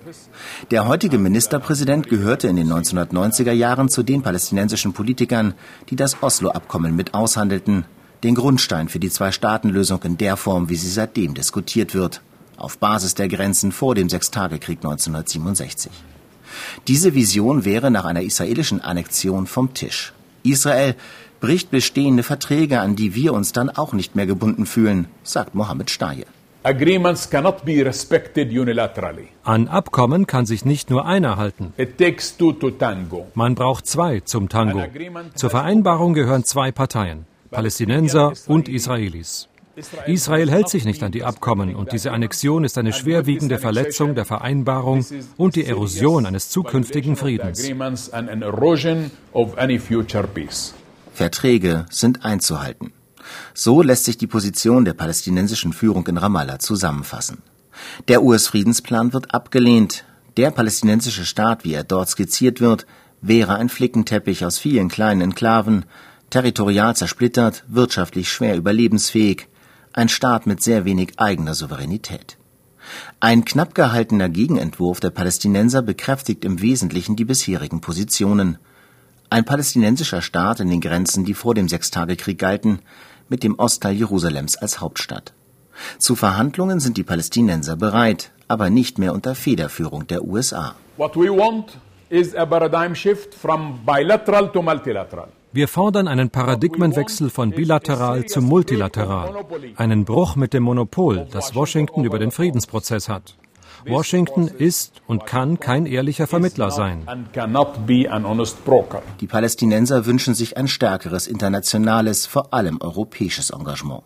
Der 0.72 0.88
heutige 0.88 1.20
Ministerpräsident 1.20 2.10
gehörte 2.10 2.48
in 2.48 2.56
den 2.56 2.74
1990er 2.74 3.52
Jahren 3.52 3.90
zu 3.90 4.02
den 4.02 4.24
palästinensischen 4.24 4.94
Politikern, 4.94 5.54
die 5.90 5.96
das 5.96 6.24
Oslo-Abkommen 6.24 6.96
mit 6.96 7.14
aushandelten, 7.14 7.86
den 8.24 8.34
Grundstein 8.34 8.90
für 8.90 9.00
die 9.00 9.12
Zwei-Staaten-Lösung 9.12 10.02
in 10.02 10.18
der 10.18 10.38
Form, 10.38 10.70
wie 10.70 10.76
sie 10.76 10.90
seitdem 10.90 11.36
diskutiert 11.36 11.94
wird, 11.94 12.24
auf 12.58 12.80
Basis 12.80 13.14
der 13.14 13.28
Grenzen 13.28 13.72
vor 13.72 13.94
dem 13.94 14.10
Sechstagekrieg 14.10 14.80
1967. 14.80 15.92
Diese 16.88 17.14
Vision 17.14 17.64
wäre 17.64 17.92
nach 17.92 18.06
einer 18.06 18.24
israelischen 18.24 18.82
Annexion 18.82 19.46
vom 19.46 19.76
Tisch. 19.76 20.14
Israel 20.42 20.96
bricht 21.46 21.70
bestehende 21.70 22.24
Verträge, 22.24 22.80
an 22.80 22.96
die 22.96 23.14
wir 23.14 23.32
uns 23.34 23.52
dann 23.52 23.70
auch 23.70 23.94
nicht 23.94 24.16
mehr 24.16 24.26
gebunden 24.26 24.66
fühlen, 24.66 25.08
sagt 25.24 25.54
Mohammed 25.54 25.92
Staye. 25.92 26.26
Agreements 26.64 27.30
cannot 27.30 27.64
be 27.64 27.86
respected 27.86 28.50
unilaterally. 28.50 29.28
An 29.44 29.68
Abkommen 29.68 30.26
kann 30.26 30.48
sich 30.48 30.66
nicht 30.66 30.90
nur 30.90 31.06
einer 31.06 31.38
halten. 31.38 31.74
It 31.78 32.00
takes 32.00 32.36
two 32.36 32.52
to 32.54 32.72
tango. 32.72 33.28
Man 33.36 33.54
braucht 33.54 33.86
zwei 33.86 34.22
zum 34.22 34.50
Tango. 34.50 34.82
Zur 35.36 35.52
Vereinbarung 35.52 36.16
gehören 36.16 36.44
zwei 36.44 36.72
Parteien, 36.72 37.28
Palästinenser 37.52 38.34
und 38.48 38.68
Israelis. 38.68 39.48
Israel 40.08 40.50
hält 40.50 40.70
sich 40.70 40.86
nicht 40.86 41.04
an 41.04 41.12
die 41.12 41.24
Abkommen 41.24 41.76
und 41.76 41.92
diese 41.92 42.12
Annexion 42.12 42.64
ist 42.64 42.80
eine 42.80 42.94
schwerwiegende 42.94 43.60
Verletzung 43.60 44.16
der 44.16 44.26
Vereinbarung 44.26 45.06
und 45.38 45.56
die 45.56 45.66
Erosion 45.66 46.26
eines 46.26 46.50
zukünftigen 46.50 47.16
Friedens. 47.16 47.62
Verträge 51.16 51.86
sind 51.90 52.26
einzuhalten. 52.26 52.92
So 53.54 53.82
lässt 53.82 54.04
sich 54.04 54.18
die 54.18 54.28
Position 54.28 54.86
der 54.86 54.94
palästinensischen 54.94 55.74
Führung 55.74 56.06
in 56.08 56.18
Ramallah 56.18 56.60
zusammenfassen. 56.60 57.42
Der 58.08 58.22
US-Friedensplan 58.22 59.14
wird 59.14 59.34
abgelehnt. 59.34 60.06
Der 60.38 60.52
palästinensische 60.52 61.26
Staat, 61.26 61.64
wie 61.64 61.74
er 61.74 61.84
dort 61.84 62.10
skizziert 62.10 62.62
wird, 62.62 62.86
wäre 63.22 63.56
ein 63.56 63.70
Flickenteppich 63.70 64.46
aus 64.46 64.60
vielen 64.60 64.90
kleinen 64.90 65.22
Enklaven, 65.22 65.86
territorial 66.30 66.96
zersplittert, 66.96 67.64
wirtschaftlich 67.68 68.30
schwer 68.30 68.58
überlebensfähig, 68.58 69.48
ein 69.94 70.10
Staat 70.10 70.46
mit 70.46 70.62
sehr 70.62 70.84
wenig 70.84 71.14
eigener 71.18 71.56
Souveränität. 71.56 72.38
Ein 73.20 73.46
knapp 73.46 73.74
gehaltener 73.74 74.30
Gegenentwurf 74.30 75.00
der 75.00 75.10
Palästinenser 75.10 75.82
bekräftigt 75.82 76.46
im 76.46 76.62
Wesentlichen 76.62 77.16
die 77.16 77.26
bisherigen 77.26 77.82
Positionen– 77.82 78.58
ein 79.36 79.44
palästinensischer 79.44 80.22
Staat 80.22 80.62
in 80.62 80.70
den 80.70 80.80
Grenzen, 80.80 81.26
die 81.26 81.34
vor 81.34 81.54
dem 81.56 81.68
Sechstagekrieg 81.68 82.40
galten, 82.40 82.80
mit 83.28 83.44
dem 83.44 83.60
Ostteil 83.60 83.94
Jerusalems 83.94 84.56
als 84.56 84.80
Hauptstadt. 84.80 85.34
Zu 85.98 86.16
Verhandlungen 86.16 86.80
sind 86.80 86.96
die 86.96 87.04
Palästinenser 87.04 87.76
bereit, 87.76 88.32
aber 88.48 88.70
nicht 88.70 88.98
mehr 88.98 89.14
unter 89.14 89.36
Federführung 89.36 90.08
der 90.08 90.24
USA. 90.24 90.76
What 90.96 91.18
we 91.18 91.30
want 91.30 91.78
is 92.08 92.34
a 92.34 92.46
paradigm 92.46 92.96
shift 92.96 93.36
from 93.36 93.80
bilateral 93.86 94.50
to 94.54 94.62
multilateral. 94.62 95.28
Wir 95.52 95.68
fordern 95.68 96.08
einen 96.08 96.30
Paradigmenwechsel 96.30 97.30
von 97.30 97.52
bilateral 97.52 98.26
zu 98.28 98.42
multilateral, 98.42 99.46
einen 99.76 100.06
Bruch 100.06 100.38
mit 100.38 100.54
dem 100.54 100.64
Monopol, 100.64 101.28
das 101.30 101.56
Washington 101.56 102.06
über 102.06 102.20
den 102.20 102.32
Friedensprozess 102.32 103.10
hat. 103.10 103.36
Washington 103.86 104.48
ist 104.48 105.02
und 105.08 105.26
kann 105.26 105.60
kein 105.60 105.86
ehrlicher 105.86 106.28
Vermittler 106.28 106.72
sein. 106.72 107.08
Die 109.22 109.28
Palästinenser 109.28 110.06
wünschen 110.06 110.34
sich 110.34 110.58
ein 110.58 110.68
stärkeres 110.68 111.28
internationales, 111.28 112.26
vor 112.26 112.54
allem 112.54 112.80
europäisches 112.82 113.50
Engagement. 113.52 114.04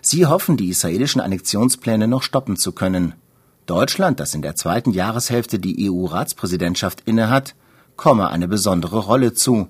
Sie 0.00 0.26
hoffen, 0.26 0.56
die 0.56 0.68
israelischen 0.68 1.20
Annexionspläne 1.20 2.08
noch 2.08 2.22
stoppen 2.22 2.56
zu 2.56 2.72
können. 2.72 3.14
Deutschland, 3.66 4.18
das 4.20 4.34
in 4.34 4.42
der 4.42 4.56
zweiten 4.56 4.90
Jahreshälfte 4.90 5.58
die 5.58 5.88
EU-Ratspräsidentschaft 5.88 7.02
innehat, 7.04 7.54
komme 7.96 8.28
eine 8.30 8.48
besondere 8.48 8.98
Rolle 8.98 9.32
zu, 9.34 9.68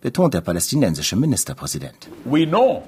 betont 0.00 0.34
der 0.34 0.40
palästinensische 0.40 1.16
Ministerpräsident. 1.16 2.08
We 2.24 2.46
know 2.46 2.82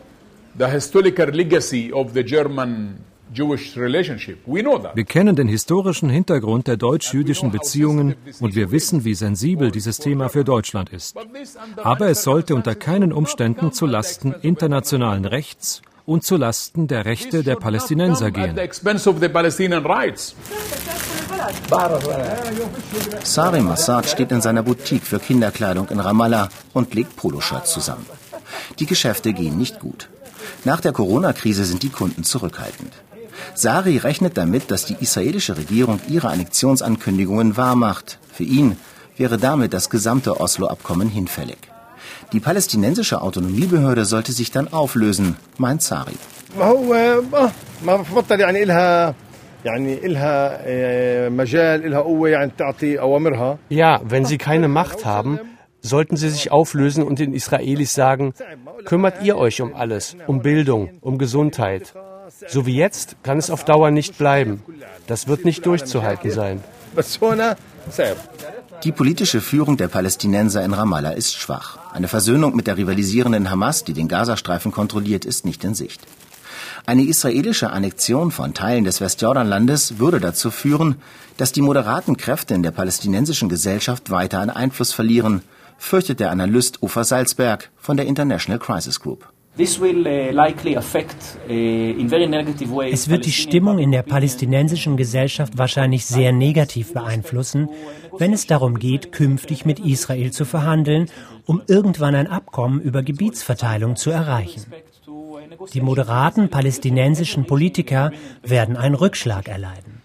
the 0.59 0.67
historical 0.67 1.31
legacy 1.31 1.93
of 1.93 2.13
the 2.15 2.25
German 2.25 3.05
wir 3.37 5.05
kennen 5.05 5.37
den 5.37 5.49
historischen 5.49 6.09
Hintergrund 6.09 6.67
der 6.67 6.77
deutsch-jüdischen 6.77 7.51
Beziehungen 7.51 8.15
und 8.41 8.55
wir 8.55 8.71
wissen, 8.71 9.05
wie 9.05 9.15
sensibel 9.15 9.71
dieses 9.71 9.99
Thema 9.99 10.29
für 10.29 10.45
Deutschland 10.45 10.91
ist. 10.91 11.17
Aber 11.77 12.09
es 12.09 12.23
sollte 12.23 12.55
unter 12.55 12.75
keinen 12.75 13.13
Umständen 13.13 13.73
zu 13.73 13.87
Lasten 13.87 14.35
internationalen 14.43 15.25
Rechts 15.25 15.83
und 16.07 16.25
zu 16.25 16.37
Lasten 16.37 16.87
der 16.87 17.05
Rechte 17.05 17.43
der 17.43 17.57
Palästinenser 17.57 18.31
gehen. 18.31 18.57
Sarim 23.23 23.69
Assad 23.69 24.07
steht 24.07 24.33
in 24.33 24.41
seiner 24.41 24.63
Boutique 24.63 25.05
für 25.05 25.19
Kinderkleidung 25.19 25.89
in 25.89 26.01
Ramallah 26.01 26.49
und 26.73 26.95
legt 26.95 27.17
Poloshirts 27.17 27.73
zusammen. 27.73 28.07
Die 28.79 28.87
Geschäfte 28.87 29.33
gehen 29.33 29.59
nicht 29.59 29.81
gut. 29.81 30.09
Nach 30.65 30.81
der 30.81 30.93
Corona-Krise 30.93 31.65
sind 31.65 31.83
die 31.83 31.91
Kunden 31.91 32.25
zurückhaltend. 32.25 32.93
Sari 33.55 33.99
rechnet 33.99 34.37
damit, 34.37 34.71
dass 34.71 34.85
die 34.85 34.97
israelische 35.01 35.57
Regierung 35.57 36.01
ihre 36.09 36.29
Annexionsankündigungen 36.29 37.57
wahrmacht. 37.57 38.19
Für 38.33 38.45
ihn 38.45 38.77
wäre 39.17 39.39
damit 39.39 39.73
das 39.73 39.91
gesamte 39.91 40.41
Oslo-Abkommen 40.41 41.09
hinfällig. 41.09 41.59
Die 42.33 42.41
palästinensische 42.41 43.23
Autonomiebehörde 43.23 44.05
sollte 44.05 44.33
sich 44.33 44.51
dann 44.51 44.73
auflösen, 44.73 45.37
meint 45.59 45.83
Zari. 45.83 46.17
Ja, 53.69 54.01
wenn 54.05 54.25
sie 54.25 54.39
keine 54.39 54.69
Macht 54.69 55.05
haben, 55.05 55.41
sollten 55.81 56.17
sie 56.17 56.31
sich 56.31 56.51
auflösen 56.53 57.03
und 57.03 57.19
den 57.19 57.33
Israelis 57.33 57.95
sagen, 57.95 58.33
kümmert 58.85 59.23
ihr 59.23 59.37
euch 59.37 59.61
um 59.61 59.75
alles, 59.75 60.17
um 60.27 60.43
Bildung, 60.43 60.91
um 61.01 61.19
Gesundheit. 61.19 61.95
So 62.49 62.67
wie 62.67 62.77
jetzt 62.77 63.17
kann 63.23 63.39
es 63.39 63.51
auf 63.51 63.65
Dauer 63.65 63.91
nicht 63.91 64.19
bleiben. 64.19 64.63
Das 65.07 65.29
wird 65.29 65.45
nicht 65.45 65.65
durchzuhalten 65.65 66.31
sein. 66.31 66.63
Die 68.85 68.93
politische 68.93 69.41
Führung 69.41 69.77
der 69.77 69.89
Palästinenser 69.89 70.65
in 70.65 70.73
Ramallah 70.73 71.11
ist 71.11 71.37
schwach. 71.37 71.79
Eine 71.93 72.09
Versöhnung 72.09 72.55
mit 72.57 72.67
der 72.67 72.77
rivalisierenden 72.77 73.51
Hamas, 73.51 73.85
die 73.85 73.93
den 73.93 74.09
Gazastreifen 74.09 74.73
kontrolliert, 74.73 75.25
ist 75.25 75.45
nicht 75.45 75.65
in 75.65 75.75
Sicht. 75.75 76.01
Eine 76.85 77.05
israelische 77.05 77.71
Annexion 77.71 78.31
von 78.31 78.55
Teilen 78.55 78.85
des 78.85 79.01
Westjordanlandes 79.01 79.99
würde 79.99 80.21
dazu 80.21 80.51
führen, 80.51 80.97
dass 81.37 81.53
die 81.53 81.63
moderaten 81.63 82.17
Kräfte 82.17 82.55
in 82.55 82.63
der 82.63 82.71
palästinensischen 82.71 83.49
Gesellschaft 83.49 84.11
weiter 84.11 84.41
an 84.41 84.51
Einfluss 84.51 84.93
verlieren, 84.93 85.43
fürchtet 85.79 86.21
der 86.21 86.31
Analyst 86.31 86.83
Ufer 86.83 87.05
Salzberg 87.05 87.71
von 87.77 87.97
der 87.97 88.07
International 88.07 88.59
Crisis 88.59 89.01
Group. 89.01 89.27
Uh, 89.59 89.63
uh, 89.63 89.65
es 92.83 93.09
wird 93.09 93.25
die 93.25 93.33
Stimmung 93.33 93.79
in 93.79 93.91
der 93.91 94.03
palästinensischen 94.03 94.99
Gesellschaft 94.99 95.57
wahrscheinlich 95.57 96.05
sehr 96.05 96.33
negativ 96.33 96.93
beeinflussen, 96.93 97.71
wenn 98.19 98.35
es 98.35 98.47
darum 98.47 98.79
geht, 98.79 99.13
künftig 99.13 99.65
mit 99.65 99.79
Israel 99.79 100.31
zu 100.31 100.45
verhandeln, 100.45 101.07
um 101.47 101.63
irgendwann 101.69 102.15
ein 102.15 102.27
Abkommen 102.27 102.83
über 102.83 103.03
Gebietsverteilung 103.03 103.97
zu 103.97 104.11
erreichen. 104.11 104.67
Die 105.73 105.81
moderaten 105.81 106.51
palästinensischen 106.51 107.47
Politiker 107.47 108.13
werden 108.43 108.77
einen 108.77 108.95
Rückschlag 108.95 109.49
erleiden. 109.49 110.03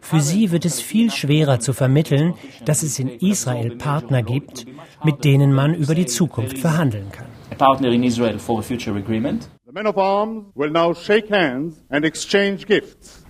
Für 0.00 0.20
sie 0.20 0.52
wird 0.52 0.64
es 0.64 0.80
viel 0.80 1.10
schwerer 1.10 1.58
zu 1.58 1.72
vermitteln, 1.72 2.34
dass 2.64 2.84
es 2.84 3.00
in 3.00 3.08
Israel 3.08 3.72
Partner 3.72 4.22
gibt, 4.22 4.64
mit 5.02 5.24
denen 5.24 5.52
man 5.52 5.74
über 5.74 5.96
die 5.96 6.06
Zukunft 6.06 6.58
verhandeln 6.58 7.10
kann 7.10 7.31
a 7.52 7.54
partner 7.54 7.92
in 7.92 8.02
Israel 8.02 8.38
for 8.38 8.60
a 8.60 8.62
future 8.62 8.96
agreement. 8.96 9.48
The 9.66 9.72
men 9.72 9.86
of 9.86 9.98
arms 9.98 10.46
will 10.54 10.70
now 10.70 10.94
shake 10.94 11.28
hands 11.30 11.82
and 11.90 12.04
exchange 12.04 12.66
gifts. 12.66 13.24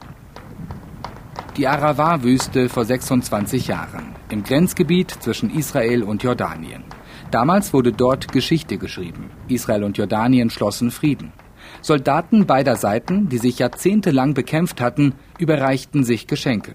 Die 1.56 1.66
Aravar-Wüste 1.66 2.68
vor 2.68 2.84
26 2.84 3.66
Jahren, 3.66 4.14
im 4.30 4.42
Grenzgebiet 4.42 5.10
zwischen 5.10 5.50
Israel 5.50 6.02
und 6.02 6.22
Jordanien. 6.22 6.84
Damals 7.30 7.74
wurde 7.74 7.92
dort 7.92 8.32
Geschichte 8.32 8.78
geschrieben. 8.78 9.30
Israel 9.48 9.84
und 9.84 9.98
Jordanien 9.98 10.50
schlossen 10.50 10.90
Frieden. 10.90 11.32
Soldaten 11.80 12.46
beider 12.46 12.76
Seiten, 12.76 13.28
die 13.28 13.38
sich 13.38 13.58
jahrzehntelang 13.58 14.34
bekämpft 14.34 14.80
hatten, 14.80 15.14
überreichten 15.38 16.04
sich 16.04 16.26
Geschenke. 16.26 16.74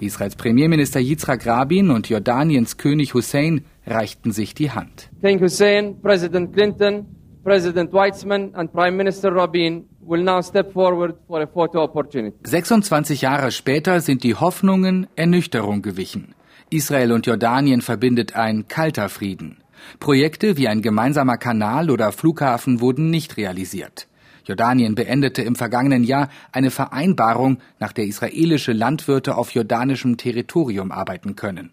Israels 0.00 0.36
Premierminister 0.36 1.00
Yitzhak 1.00 1.46
Rabin 1.46 1.90
und 1.90 2.08
Jordaniens 2.08 2.76
König 2.76 3.14
Hussein 3.14 3.64
reichten 3.86 4.32
sich 4.32 4.54
die 4.54 4.70
Hand. 4.70 5.10
King 5.20 5.40
Hussein, 5.40 6.00
President 6.00 6.52
Clinton, 6.52 7.06
President 7.44 7.92
Weizmann 7.92 8.50
und 8.50 8.72
Prime 8.72 8.96
Minister 8.96 9.34
Rabin 9.34 9.84
will 10.00 10.22
now 10.22 10.42
step 10.42 10.72
forward 10.72 11.16
for 11.26 11.40
a 11.40 11.46
photo 11.46 11.82
opportunity. 11.82 12.36
26 12.44 13.22
Jahre 13.22 13.50
später 13.52 14.00
sind 14.00 14.24
die 14.24 14.34
Hoffnungen 14.34 15.06
Ernüchterung 15.16 15.82
gewichen. 15.82 16.34
Israel 16.70 17.12
und 17.12 17.26
Jordanien 17.26 17.80
verbindet 17.80 18.36
ein 18.36 18.68
kalter 18.68 19.08
Frieden. 19.08 19.58
Projekte 20.00 20.56
wie 20.56 20.68
ein 20.68 20.82
gemeinsamer 20.82 21.36
Kanal 21.36 21.90
oder 21.90 22.12
Flughafen 22.12 22.80
wurden 22.80 23.10
nicht 23.10 23.36
realisiert. 23.36 24.07
Jordanien 24.48 24.94
beendete 24.94 25.42
im 25.42 25.54
vergangenen 25.54 26.02
Jahr 26.02 26.28
eine 26.52 26.70
Vereinbarung, 26.70 27.58
nach 27.78 27.92
der 27.92 28.06
israelische 28.06 28.72
Landwirte 28.72 29.36
auf 29.36 29.50
jordanischem 29.52 30.16
Territorium 30.16 30.90
arbeiten 30.90 31.36
können. 31.36 31.70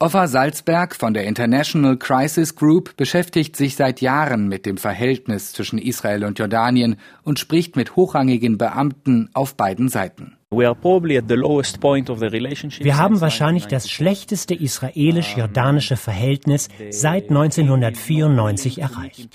Offa 0.00 0.26
Salzberg 0.26 0.94
von 0.94 1.14
der 1.14 1.24
International 1.24 1.96
Crisis 1.96 2.56
Group 2.56 2.96
beschäftigt 2.96 3.56
sich 3.56 3.76
seit 3.76 4.00
Jahren 4.00 4.48
mit 4.48 4.66
dem 4.66 4.78
Verhältnis 4.78 5.52
zwischen 5.52 5.78
Israel 5.78 6.24
und 6.24 6.38
Jordanien 6.38 6.96
und 7.22 7.38
spricht 7.38 7.76
mit 7.76 7.96
hochrangigen 7.96 8.58
Beamten 8.58 9.30
auf 9.32 9.54
beiden 9.56 9.88
Seiten. 9.88 10.35
Wir 10.48 10.68
haben 12.96 13.20
wahrscheinlich 13.20 13.66
das 13.66 13.90
schlechteste 13.90 14.54
israelisch-jordanische 14.54 15.96
Verhältnis 15.96 16.68
seit 16.90 17.30
1994 17.30 18.80
erreicht. 18.80 19.28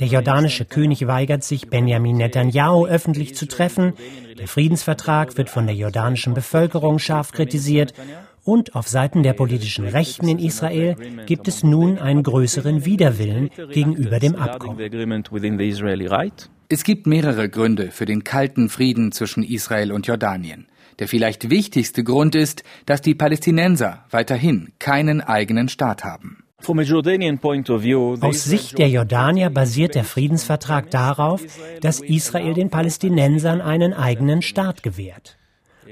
Der 0.00 0.06
jordanische 0.06 0.64
König 0.64 1.06
weigert 1.06 1.44
sich, 1.44 1.68
Benjamin 1.68 2.16
Netanyahu 2.16 2.86
öffentlich 2.86 3.36
zu 3.36 3.46
treffen. 3.46 3.92
Der 4.38 4.48
Friedensvertrag 4.48 5.36
wird 5.36 5.50
von 5.50 5.66
der 5.66 5.76
jordanischen 5.76 6.32
Bevölkerung 6.32 6.98
scharf 6.98 7.32
kritisiert 7.32 7.92
und 8.48 8.74
auf 8.74 8.88
Seiten 8.88 9.22
der 9.22 9.34
politischen 9.34 9.86
Rechten 9.86 10.26
in 10.26 10.38
Israel 10.38 10.96
gibt 11.26 11.48
es 11.48 11.62
nun 11.62 11.98
einen 11.98 12.22
größeren 12.22 12.86
Widerwillen 12.86 13.50
gegenüber 13.70 14.18
dem 14.18 14.36
Abkommen. 14.36 14.78
Es 16.70 16.82
gibt 16.82 17.06
mehrere 17.06 17.50
Gründe 17.50 17.90
für 17.90 18.06
den 18.06 18.24
kalten 18.24 18.70
Frieden 18.70 19.12
zwischen 19.12 19.42
Israel 19.42 19.92
und 19.92 20.06
Jordanien. 20.06 20.66
Der 20.98 21.08
vielleicht 21.08 21.50
wichtigste 21.50 22.02
Grund 22.02 22.34
ist, 22.34 22.64
dass 22.86 23.02
die 23.02 23.14
Palästinenser 23.14 24.06
weiterhin 24.10 24.72
keinen 24.78 25.20
eigenen 25.20 25.68
Staat 25.68 26.04
haben. 26.04 26.42
Aus 28.20 28.44
Sicht 28.44 28.78
der 28.78 28.88
Jordanier 28.88 29.50
basiert 29.50 29.94
der 29.94 30.04
Friedensvertrag 30.04 30.90
darauf, 30.90 31.42
dass 31.82 32.00
Israel 32.00 32.54
den 32.54 32.70
Palästinensern 32.70 33.60
einen 33.60 33.92
eigenen 33.92 34.40
Staat 34.40 34.82
gewährt. 34.82 35.38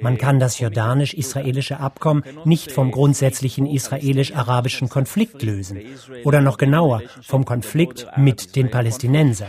Man 0.02 0.18
kann 0.18 0.38
das 0.40 0.58
jordanisch-israelische 0.58 1.80
Abkommen 1.80 2.22
nicht 2.44 2.72
vom 2.72 2.90
grundsätzlichen 2.90 3.66
israelisch-arabischen 3.66 4.88
Konflikt 4.88 5.42
lösen 5.42 5.80
oder 6.24 6.40
noch 6.40 6.58
genauer 6.58 7.02
vom 7.22 7.44
Konflikt 7.44 8.06
mit 8.16 8.56
den 8.56 8.70
Palästinensern. 8.70 9.48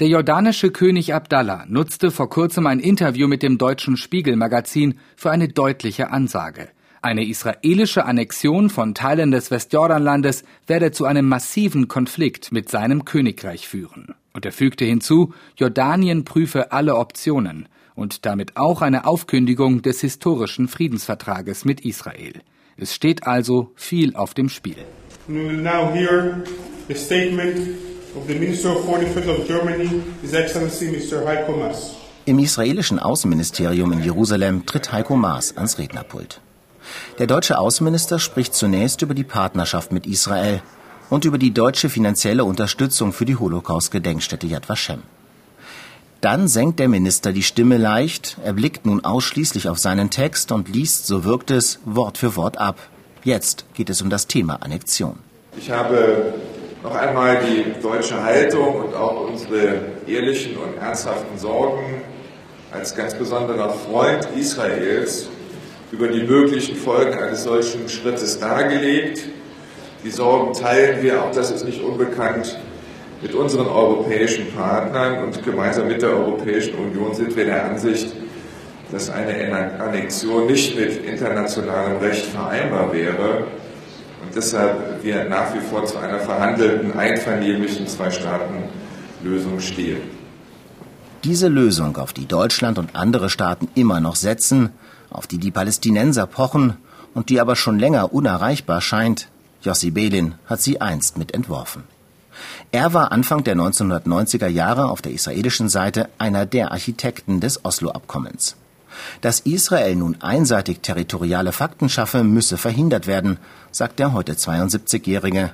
Der 0.00 0.08
jordanische 0.08 0.70
König 0.70 1.12
Abdallah 1.12 1.64
nutzte 1.66 2.12
vor 2.12 2.30
kurzem 2.30 2.66
ein 2.68 2.78
Interview 2.78 3.26
mit 3.26 3.42
dem 3.42 3.58
deutschen 3.58 3.96
Spiegelmagazin 3.96 5.00
für 5.16 5.32
eine 5.32 5.48
deutliche 5.48 6.10
Ansage. 6.10 6.68
Eine 7.02 7.24
israelische 7.26 8.04
Annexion 8.04 8.70
von 8.70 8.94
Teilen 8.94 9.30
des 9.30 9.50
Westjordanlandes 9.50 10.44
werde 10.66 10.90
zu 10.90 11.04
einem 11.04 11.28
massiven 11.28 11.88
Konflikt 11.88 12.52
mit 12.52 12.68
seinem 12.68 13.04
Königreich 13.04 13.68
führen. 13.68 14.14
Und 14.38 14.46
er 14.46 14.52
fügte 14.52 14.84
hinzu, 14.84 15.34
Jordanien 15.56 16.22
prüfe 16.22 16.70
alle 16.70 16.94
Optionen 16.94 17.68
und 17.96 18.24
damit 18.24 18.56
auch 18.56 18.82
eine 18.82 19.04
Aufkündigung 19.04 19.82
des 19.82 20.00
historischen 20.00 20.68
Friedensvertrages 20.68 21.64
mit 21.64 21.80
Israel. 21.84 22.34
Es 22.76 22.94
steht 22.94 23.26
also 23.26 23.72
viel 23.74 24.14
auf 24.14 24.34
dem 24.34 24.48
Spiel. 24.48 24.76
We 25.26 25.42
will 25.42 25.60
now 25.60 25.92
hear 25.92 26.44
the 26.86 26.94
statement 26.94 27.70
of 28.14 28.28
the 28.28 28.34
Minister 28.34 28.76
of 28.76 28.84
Foreign 28.84 29.06
Affairs 29.06 29.26
of 29.26 29.48
Germany, 29.48 29.90
His 30.22 30.34
Excellency 30.34 30.84
Mr. 30.84 31.26
Heiko 31.26 31.56
Maas. 31.56 31.96
Im 32.24 32.38
israelischen 32.38 33.00
Außenministerium 33.00 33.90
in 33.90 34.04
Jerusalem 34.04 34.66
tritt 34.66 34.92
Heiko 34.92 35.16
Maas 35.16 35.56
ans 35.56 35.78
Rednerpult. 35.78 36.40
Der 37.18 37.26
deutsche 37.26 37.58
Außenminister 37.58 38.20
spricht 38.20 38.54
zunächst 38.54 39.02
über 39.02 39.14
die 39.14 39.24
Partnerschaft 39.24 39.90
mit 39.90 40.06
Israel 40.06 40.62
und 41.10 41.24
über 41.24 41.38
die 41.38 41.52
deutsche 41.52 41.88
finanzielle 41.88 42.44
Unterstützung 42.44 43.12
für 43.12 43.24
die 43.24 43.36
Holocaust-Gedenkstätte 43.36 44.46
Yad 44.46 44.68
Vashem. 44.68 45.02
Dann 46.20 46.48
senkt 46.48 46.80
der 46.80 46.88
Minister 46.88 47.32
die 47.32 47.44
Stimme 47.44 47.76
leicht, 47.76 48.38
er 48.44 48.52
blickt 48.52 48.86
nun 48.86 49.04
ausschließlich 49.04 49.68
auf 49.68 49.78
seinen 49.78 50.10
Text 50.10 50.50
und 50.50 50.68
liest, 50.68 51.06
so 51.06 51.24
wirkt 51.24 51.50
es, 51.50 51.78
Wort 51.84 52.18
für 52.18 52.34
Wort 52.34 52.58
ab. 52.58 52.78
Jetzt 53.22 53.66
geht 53.74 53.88
es 53.88 54.02
um 54.02 54.10
das 54.10 54.26
Thema 54.26 54.62
Annexion. 54.62 55.18
Ich 55.56 55.70
habe 55.70 56.34
noch 56.82 56.94
einmal 56.94 57.40
die 57.44 57.80
deutsche 57.80 58.22
Haltung 58.22 58.84
und 58.84 58.94
auch 58.94 59.28
unsere 59.28 59.80
ehrlichen 60.06 60.56
und 60.56 60.76
ernsthaften 60.76 61.38
Sorgen 61.38 62.02
als 62.72 62.94
ganz 62.94 63.14
besonderer 63.14 63.70
Freund 63.70 64.28
Israels 64.36 65.28
über 65.90 66.08
die 66.08 66.22
möglichen 66.22 66.76
Folgen 66.76 67.18
eines 67.18 67.44
solchen 67.44 67.88
Schrittes 67.88 68.38
dargelegt. 68.38 69.22
Die 70.04 70.10
Sorgen 70.10 70.52
teilen 70.52 71.02
wir, 71.02 71.22
auch 71.24 71.32
das 71.32 71.50
ist 71.50 71.64
nicht 71.64 71.82
unbekannt, 71.82 72.56
mit 73.20 73.34
unseren 73.34 73.66
europäischen 73.66 74.52
Partnern 74.54 75.24
und 75.24 75.42
gemeinsam 75.44 75.88
mit 75.88 76.02
der 76.02 76.10
Europäischen 76.10 76.74
Union 76.74 77.14
sind 77.14 77.34
wir 77.34 77.46
der 77.46 77.64
Ansicht, 77.68 78.14
dass 78.92 79.10
eine 79.10 79.80
Annexion 79.80 80.46
nicht 80.46 80.78
mit 80.78 81.04
internationalem 81.04 81.98
Recht 81.98 82.26
vereinbar 82.26 82.92
wäre 82.92 83.44
und 84.22 84.34
deshalb 84.34 85.02
wir 85.02 85.24
nach 85.24 85.52
wie 85.54 85.60
vor 85.60 85.84
zu 85.84 85.98
einer 85.98 86.20
verhandelten, 86.20 86.96
einvernehmlichen 86.96 87.86
Zwei-Staaten-Lösung 87.86 89.58
stehen. 89.58 90.00
Diese 91.24 91.48
Lösung, 91.48 91.96
auf 91.96 92.12
die 92.12 92.26
Deutschland 92.26 92.78
und 92.78 92.94
andere 92.94 93.28
Staaten 93.28 93.68
immer 93.74 94.00
noch 94.00 94.14
setzen, 94.14 94.70
auf 95.10 95.26
die 95.26 95.38
die 95.38 95.50
Palästinenser 95.50 96.26
pochen 96.26 96.76
und 97.14 97.30
die 97.30 97.40
aber 97.40 97.56
schon 97.56 97.78
länger 97.78 98.12
unerreichbar 98.12 98.80
scheint, 98.80 99.28
Jossi 99.62 99.90
Belin 99.90 100.34
hat 100.46 100.60
sie 100.60 100.80
einst 100.80 101.18
mit 101.18 101.34
entworfen. 101.34 101.84
Er 102.70 102.94
war 102.94 103.12
Anfang 103.12 103.42
der 103.44 103.56
1990er 103.56 104.46
Jahre 104.46 104.90
auf 104.90 105.02
der 105.02 105.12
israelischen 105.12 105.68
Seite 105.68 106.08
einer 106.18 106.46
der 106.46 106.70
Architekten 106.72 107.40
des 107.40 107.64
Oslo-Abkommens. 107.64 108.56
Dass 109.20 109.40
Israel 109.40 109.96
nun 109.96 110.16
einseitig 110.20 110.80
territoriale 110.80 111.52
Fakten 111.52 111.88
schaffe, 111.88 112.24
müsse 112.24 112.56
verhindert 112.56 113.06
werden, 113.06 113.38
sagt 113.70 113.98
der 113.98 114.12
heute 114.12 114.34
72-Jährige. 114.34 115.52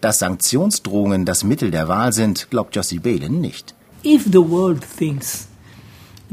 Dass 0.00 0.18
Sanktionsdrohungen 0.18 1.24
das 1.24 1.44
Mittel 1.44 1.70
der 1.70 1.88
Wahl 1.88 2.12
sind, 2.12 2.50
glaubt 2.50 2.76
Jossi 2.76 2.98
Belin 2.98 3.40
nicht. 3.40 3.74
If 4.04 4.24
the 4.24 4.38
world 4.38 4.84
thinks 4.98 5.48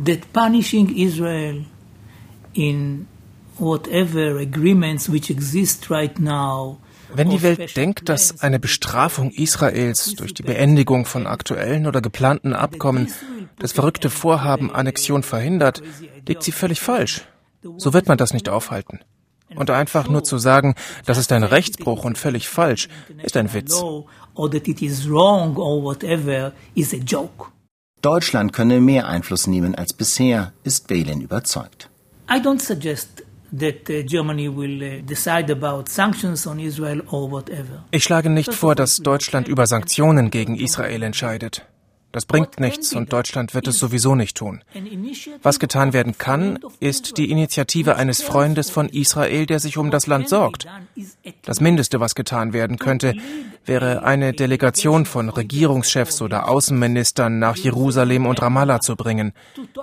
that 0.04 0.34
punishing 0.34 0.90
Israel 0.96 1.66
in 2.54 3.08
whatever 3.58 4.40
agreements 4.40 5.10
which 5.10 5.30
exist 5.30 5.90
right 5.90 6.20
now 6.20 6.81
wenn 7.14 7.30
die 7.30 7.42
Welt 7.42 7.76
denkt, 7.76 8.10
dass 8.10 8.42
eine 8.42 8.60
Bestrafung 8.60 9.32
Israels 9.32 10.14
durch 10.16 10.34
die 10.34 10.44
Beendigung 10.44 11.06
von 11.06 11.28
aktuellen 11.28 11.88
oder 11.88 12.02
geplanten 12.02 12.54
Abkommen 12.54 13.12
das 13.60 13.74
verrückte 13.74 14.10
Vorhaben 14.10 14.72
Annexion 14.72 15.24
verhindert, 15.24 15.82
liegt 16.28 16.44
sie 16.44 16.52
völlig 16.52 16.82
falsch. 16.82 17.28
So 17.78 17.94
wird 17.94 18.08
man 18.08 18.18
das 18.18 18.34
nicht 18.34 18.50
aufhalten. 18.50 19.00
Und 19.56 19.70
einfach 19.70 20.08
nur 20.08 20.24
zu 20.24 20.38
sagen, 20.38 20.76
das 21.06 21.18
ist 21.18 21.32
ein 21.32 21.44
Rechtsbruch 21.44 22.06
und 22.06 22.18
völlig 22.18 22.48
falsch, 22.48 22.88
ist 23.22 23.36
ein 23.36 23.54
Witz. 23.54 23.84
Deutschland 28.02 28.54
könne 28.54 28.82
mehr 28.82 29.08
Einfluss 29.08 29.48
nehmen 29.48 29.76
als 29.76 29.94
bisher, 29.94 30.54
ist 30.64 30.88
Balin 30.88 31.22
überzeugt. 31.22 31.90
I 32.30 32.36
don't 32.36 32.62
suggest 32.62 33.21
ich 37.92 38.04
schlage 38.04 38.30
nicht 38.30 38.54
vor, 38.54 38.76
dass 38.76 38.98
Deutschland 38.98 39.48
über 39.48 39.68
Sanktionen 39.68 40.32
gegen 40.32 40.56
Israel 40.56 41.04
entscheidet. 41.04 41.66
Das 42.14 42.26
bringt 42.26 42.60
nichts 42.60 42.94
und 42.94 43.14
Deutschland 43.14 43.54
wird 43.54 43.68
es 43.68 43.80
sowieso 43.80 44.16
nicht 44.16 44.36
tun. 44.36 44.64
Was 45.42 45.60
getan 45.60 45.94
werden 45.94 46.18
kann, 46.18 46.60
ist 46.82 47.18
die 47.18 47.32
Initiative 47.32 47.96
eines 47.96 48.22
Freundes 48.22 48.70
von 48.70 48.90
Israel, 48.90 49.46
der 49.46 49.60
sich 49.60 49.78
um 49.78 49.92
das 49.92 50.08
Land 50.08 50.28
sorgt. 50.28 50.68
Das 51.44 51.62
Mindeste, 51.62 52.02
was 52.02 52.16
getan 52.16 52.52
werden 52.52 52.78
könnte, 52.80 53.16
wäre 53.66 54.04
eine 54.04 54.34
Delegation 54.34 55.06
von 55.06 55.30
Regierungschefs 55.30 56.22
oder 56.22 56.50
Außenministern 56.50 57.40
nach 57.40 57.56
Jerusalem 57.56 58.26
und 58.26 58.42
Ramallah 58.42 58.82
zu 58.82 58.98
bringen, 58.98 59.32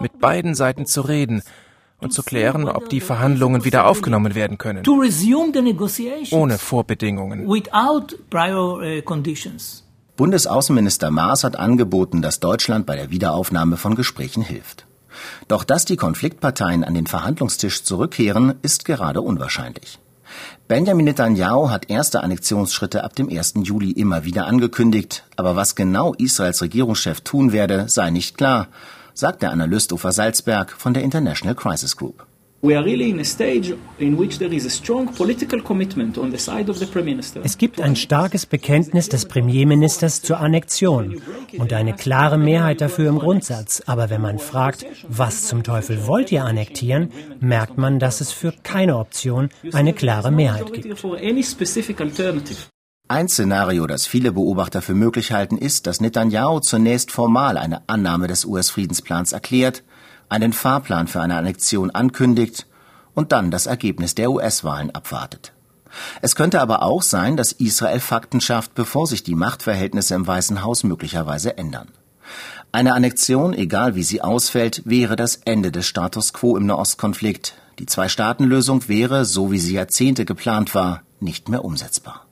mit 0.00 0.18
beiden 0.18 0.54
Seiten 0.54 0.84
zu 0.84 1.00
reden 1.02 1.42
und 2.00 2.12
zu 2.12 2.22
klären, 2.22 2.68
ob 2.68 2.88
die 2.88 3.00
Verhandlungen 3.00 3.64
wieder 3.64 3.86
aufgenommen 3.86 4.34
werden 4.34 4.58
können. 4.58 4.82
Ohne 6.32 6.58
Vorbedingungen. 6.58 7.46
Uh, 7.46 7.60
Bundesaußenminister 10.16 11.10
Maas 11.10 11.44
hat 11.44 11.56
angeboten, 11.56 12.22
dass 12.22 12.40
Deutschland 12.40 12.86
bei 12.86 12.96
der 12.96 13.10
Wiederaufnahme 13.10 13.76
von 13.76 13.94
Gesprächen 13.94 14.42
hilft. 14.42 14.86
Doch 15.48 15.64
dass 15.64 15.84
die 15.84 15.96
Konfliktparteien 15.96 16.84
an 16.84 16.94
den 16.94 17.06
Verhandlungstisch 17.06 17.82
zurückkehren, 17.82 18.54
ist 18.62 18.84
gerade 18.84 19.20
unwahrscheinlich. 19.20 19.98
Benjamin 20.68 21.06
Netanyahu 21.06 21.70
hat 21.70 21.88
erste 21.90 22.22
Annexionsschritte 22.22 23.02
ab 23.02 23.16
dem 23.16 23.30
1. 23.30 23.54
Juli 23.62 23.90
immer 23.90 24.24
wieder 24.24 24.46
angekündigt, 24.46 25.24
aber 25.36 25.56
was 25.56 25.74
genau 25.74 26.12
Israels 26.14 26.60
Regierungschef 26.60 27.22
tun 27.22 27.52
werde, 27.52 27.88
sei 27.88 28.10
nicht 28.10 28.36
klar 28.36 28.68
sagt 29.18 29.42
der 29.42 29.50
Analyst 29.50 29.92
Ufer 29.92 30.12
Salzberg 30.12 30.70
von 30.70 30.94
der 30.94 31.02
International 31.02 31.56
Crisis 31.56 31.96
Group. 31.96 32.24
Es 37.44 37.58
gibt 37.58 37.80
ein 37.80 37.96
starkes 37.96 38.46
Bekenntnis 38.46 39.08
des 39.08 39.26
Premierministers 39.26 40.22
zur 40.22 40.38
Annexion 40.38 41.20
und 41.56 41.72
eine 41.72 41.94
klare 41.94 42.38
Mehrheit 42.38 42.80
dafür 42.80 43.08
im 43.08 43.18
Grundsatz. 43.18 43.82
Aber 43.86 44.10
wenn 44.10 44.20
man 44.20 44.38
fragt, 44.38 44.86
was 45.08 45.46
zum 45.46 45.62
Teufel 45.62 46.06
wollt 46.06 46.32
ihr 46.32 46.44
annektieren, 46.44 47.10
merkt 47.40 47.76
man, 47.76 47.98
dass 47.98 48.20
es 48.20 48.32
für 48.32 48.52
keine 48.62 48.98
Option 48.98 49.50
eine 49.72 49.92
klare 49.92 50.30
Mehrheit 50.32 50.72
gibt. 50.72 50.86
Ein 53.10 53.28
Szenario, 53.28 53.86
das 53.86 54.06
viele 54.06 54.32
Beobachter 54.32 54.82
für 54.82 54.92
möglich 54.92 55.32
halten, 55.32 55.56
ist, 55.56 55.86
dass 55.86 56.02
Netanyahu 56.02 56.60
zunächst 56.60 57.10
formal 57.10 57.56
eine 57.56 57.80
Annahme 57.88 58.26
des 58.26 58.44
US-Friedensplans 58.44 59.32
erklärt, 59.32 59.82
einen 60.28 60.52
Fahrplan 60.52 61.08
für 61.08 61.22
eine 61.22 61.38
Annexion 61.38 61.90
ankündigt 61.90 62.66
und 63.14 63.32
dann 63.32 63.50
das 63.50 63.64
Ergebnis 63.64 64.14
der 64.14 64.30
US-Wahlen 64.30 64.90
abwartet. 64.90 65.54
Es 66.20 66.36
könnte 66.36 66.60
aber 66.60 66.82
auch 66.82 67.00
sein, 67.00 67.38
dass 67.38 67.52
Israel 67.52 68.00
Fakten 68.00 68.42
schafft, 68.42 68.74
bevor 68.74 69.06
sich 69.06 69.22
die 69.22 69.34
Machtverhältnisse 69.34 70.14
im 70.14 70.26
Weißen 70.26 70.62
Haus 70.62 70.84
möglicherweise 70.84 71.56
ändern. 71.56 71.88
Eine 72.72 72.92
Annexion, 72.92 73.54
egal 73.54 73.94
wie 73.94 74.02
sie 74.02 74.20
ausfällt, 74.20 74.82
wäre 74.84 75.16
das 75.16 75.36
Ende 75.46 75.72
des 75.72 75.86
Status 75.86 76.34
quo 76.34 76.58
im 76.58 76.66
Nahostkonflikt. 76.66 77.54
Die 77.78 77.86
Zwei-Staaten-Lösung 77.86 78.86
wäre, 78.86 79.24
so 79.24 79.50
wie 79.50 79.58
sie 79.58 79.72
Jahrzehnte 79.72 80.26
geplant 80.26 80.74
war, 80.74 81.00
nicht 81.20 81.48
mehr 81.48 81.64
umsetzbar. 81.64 82.26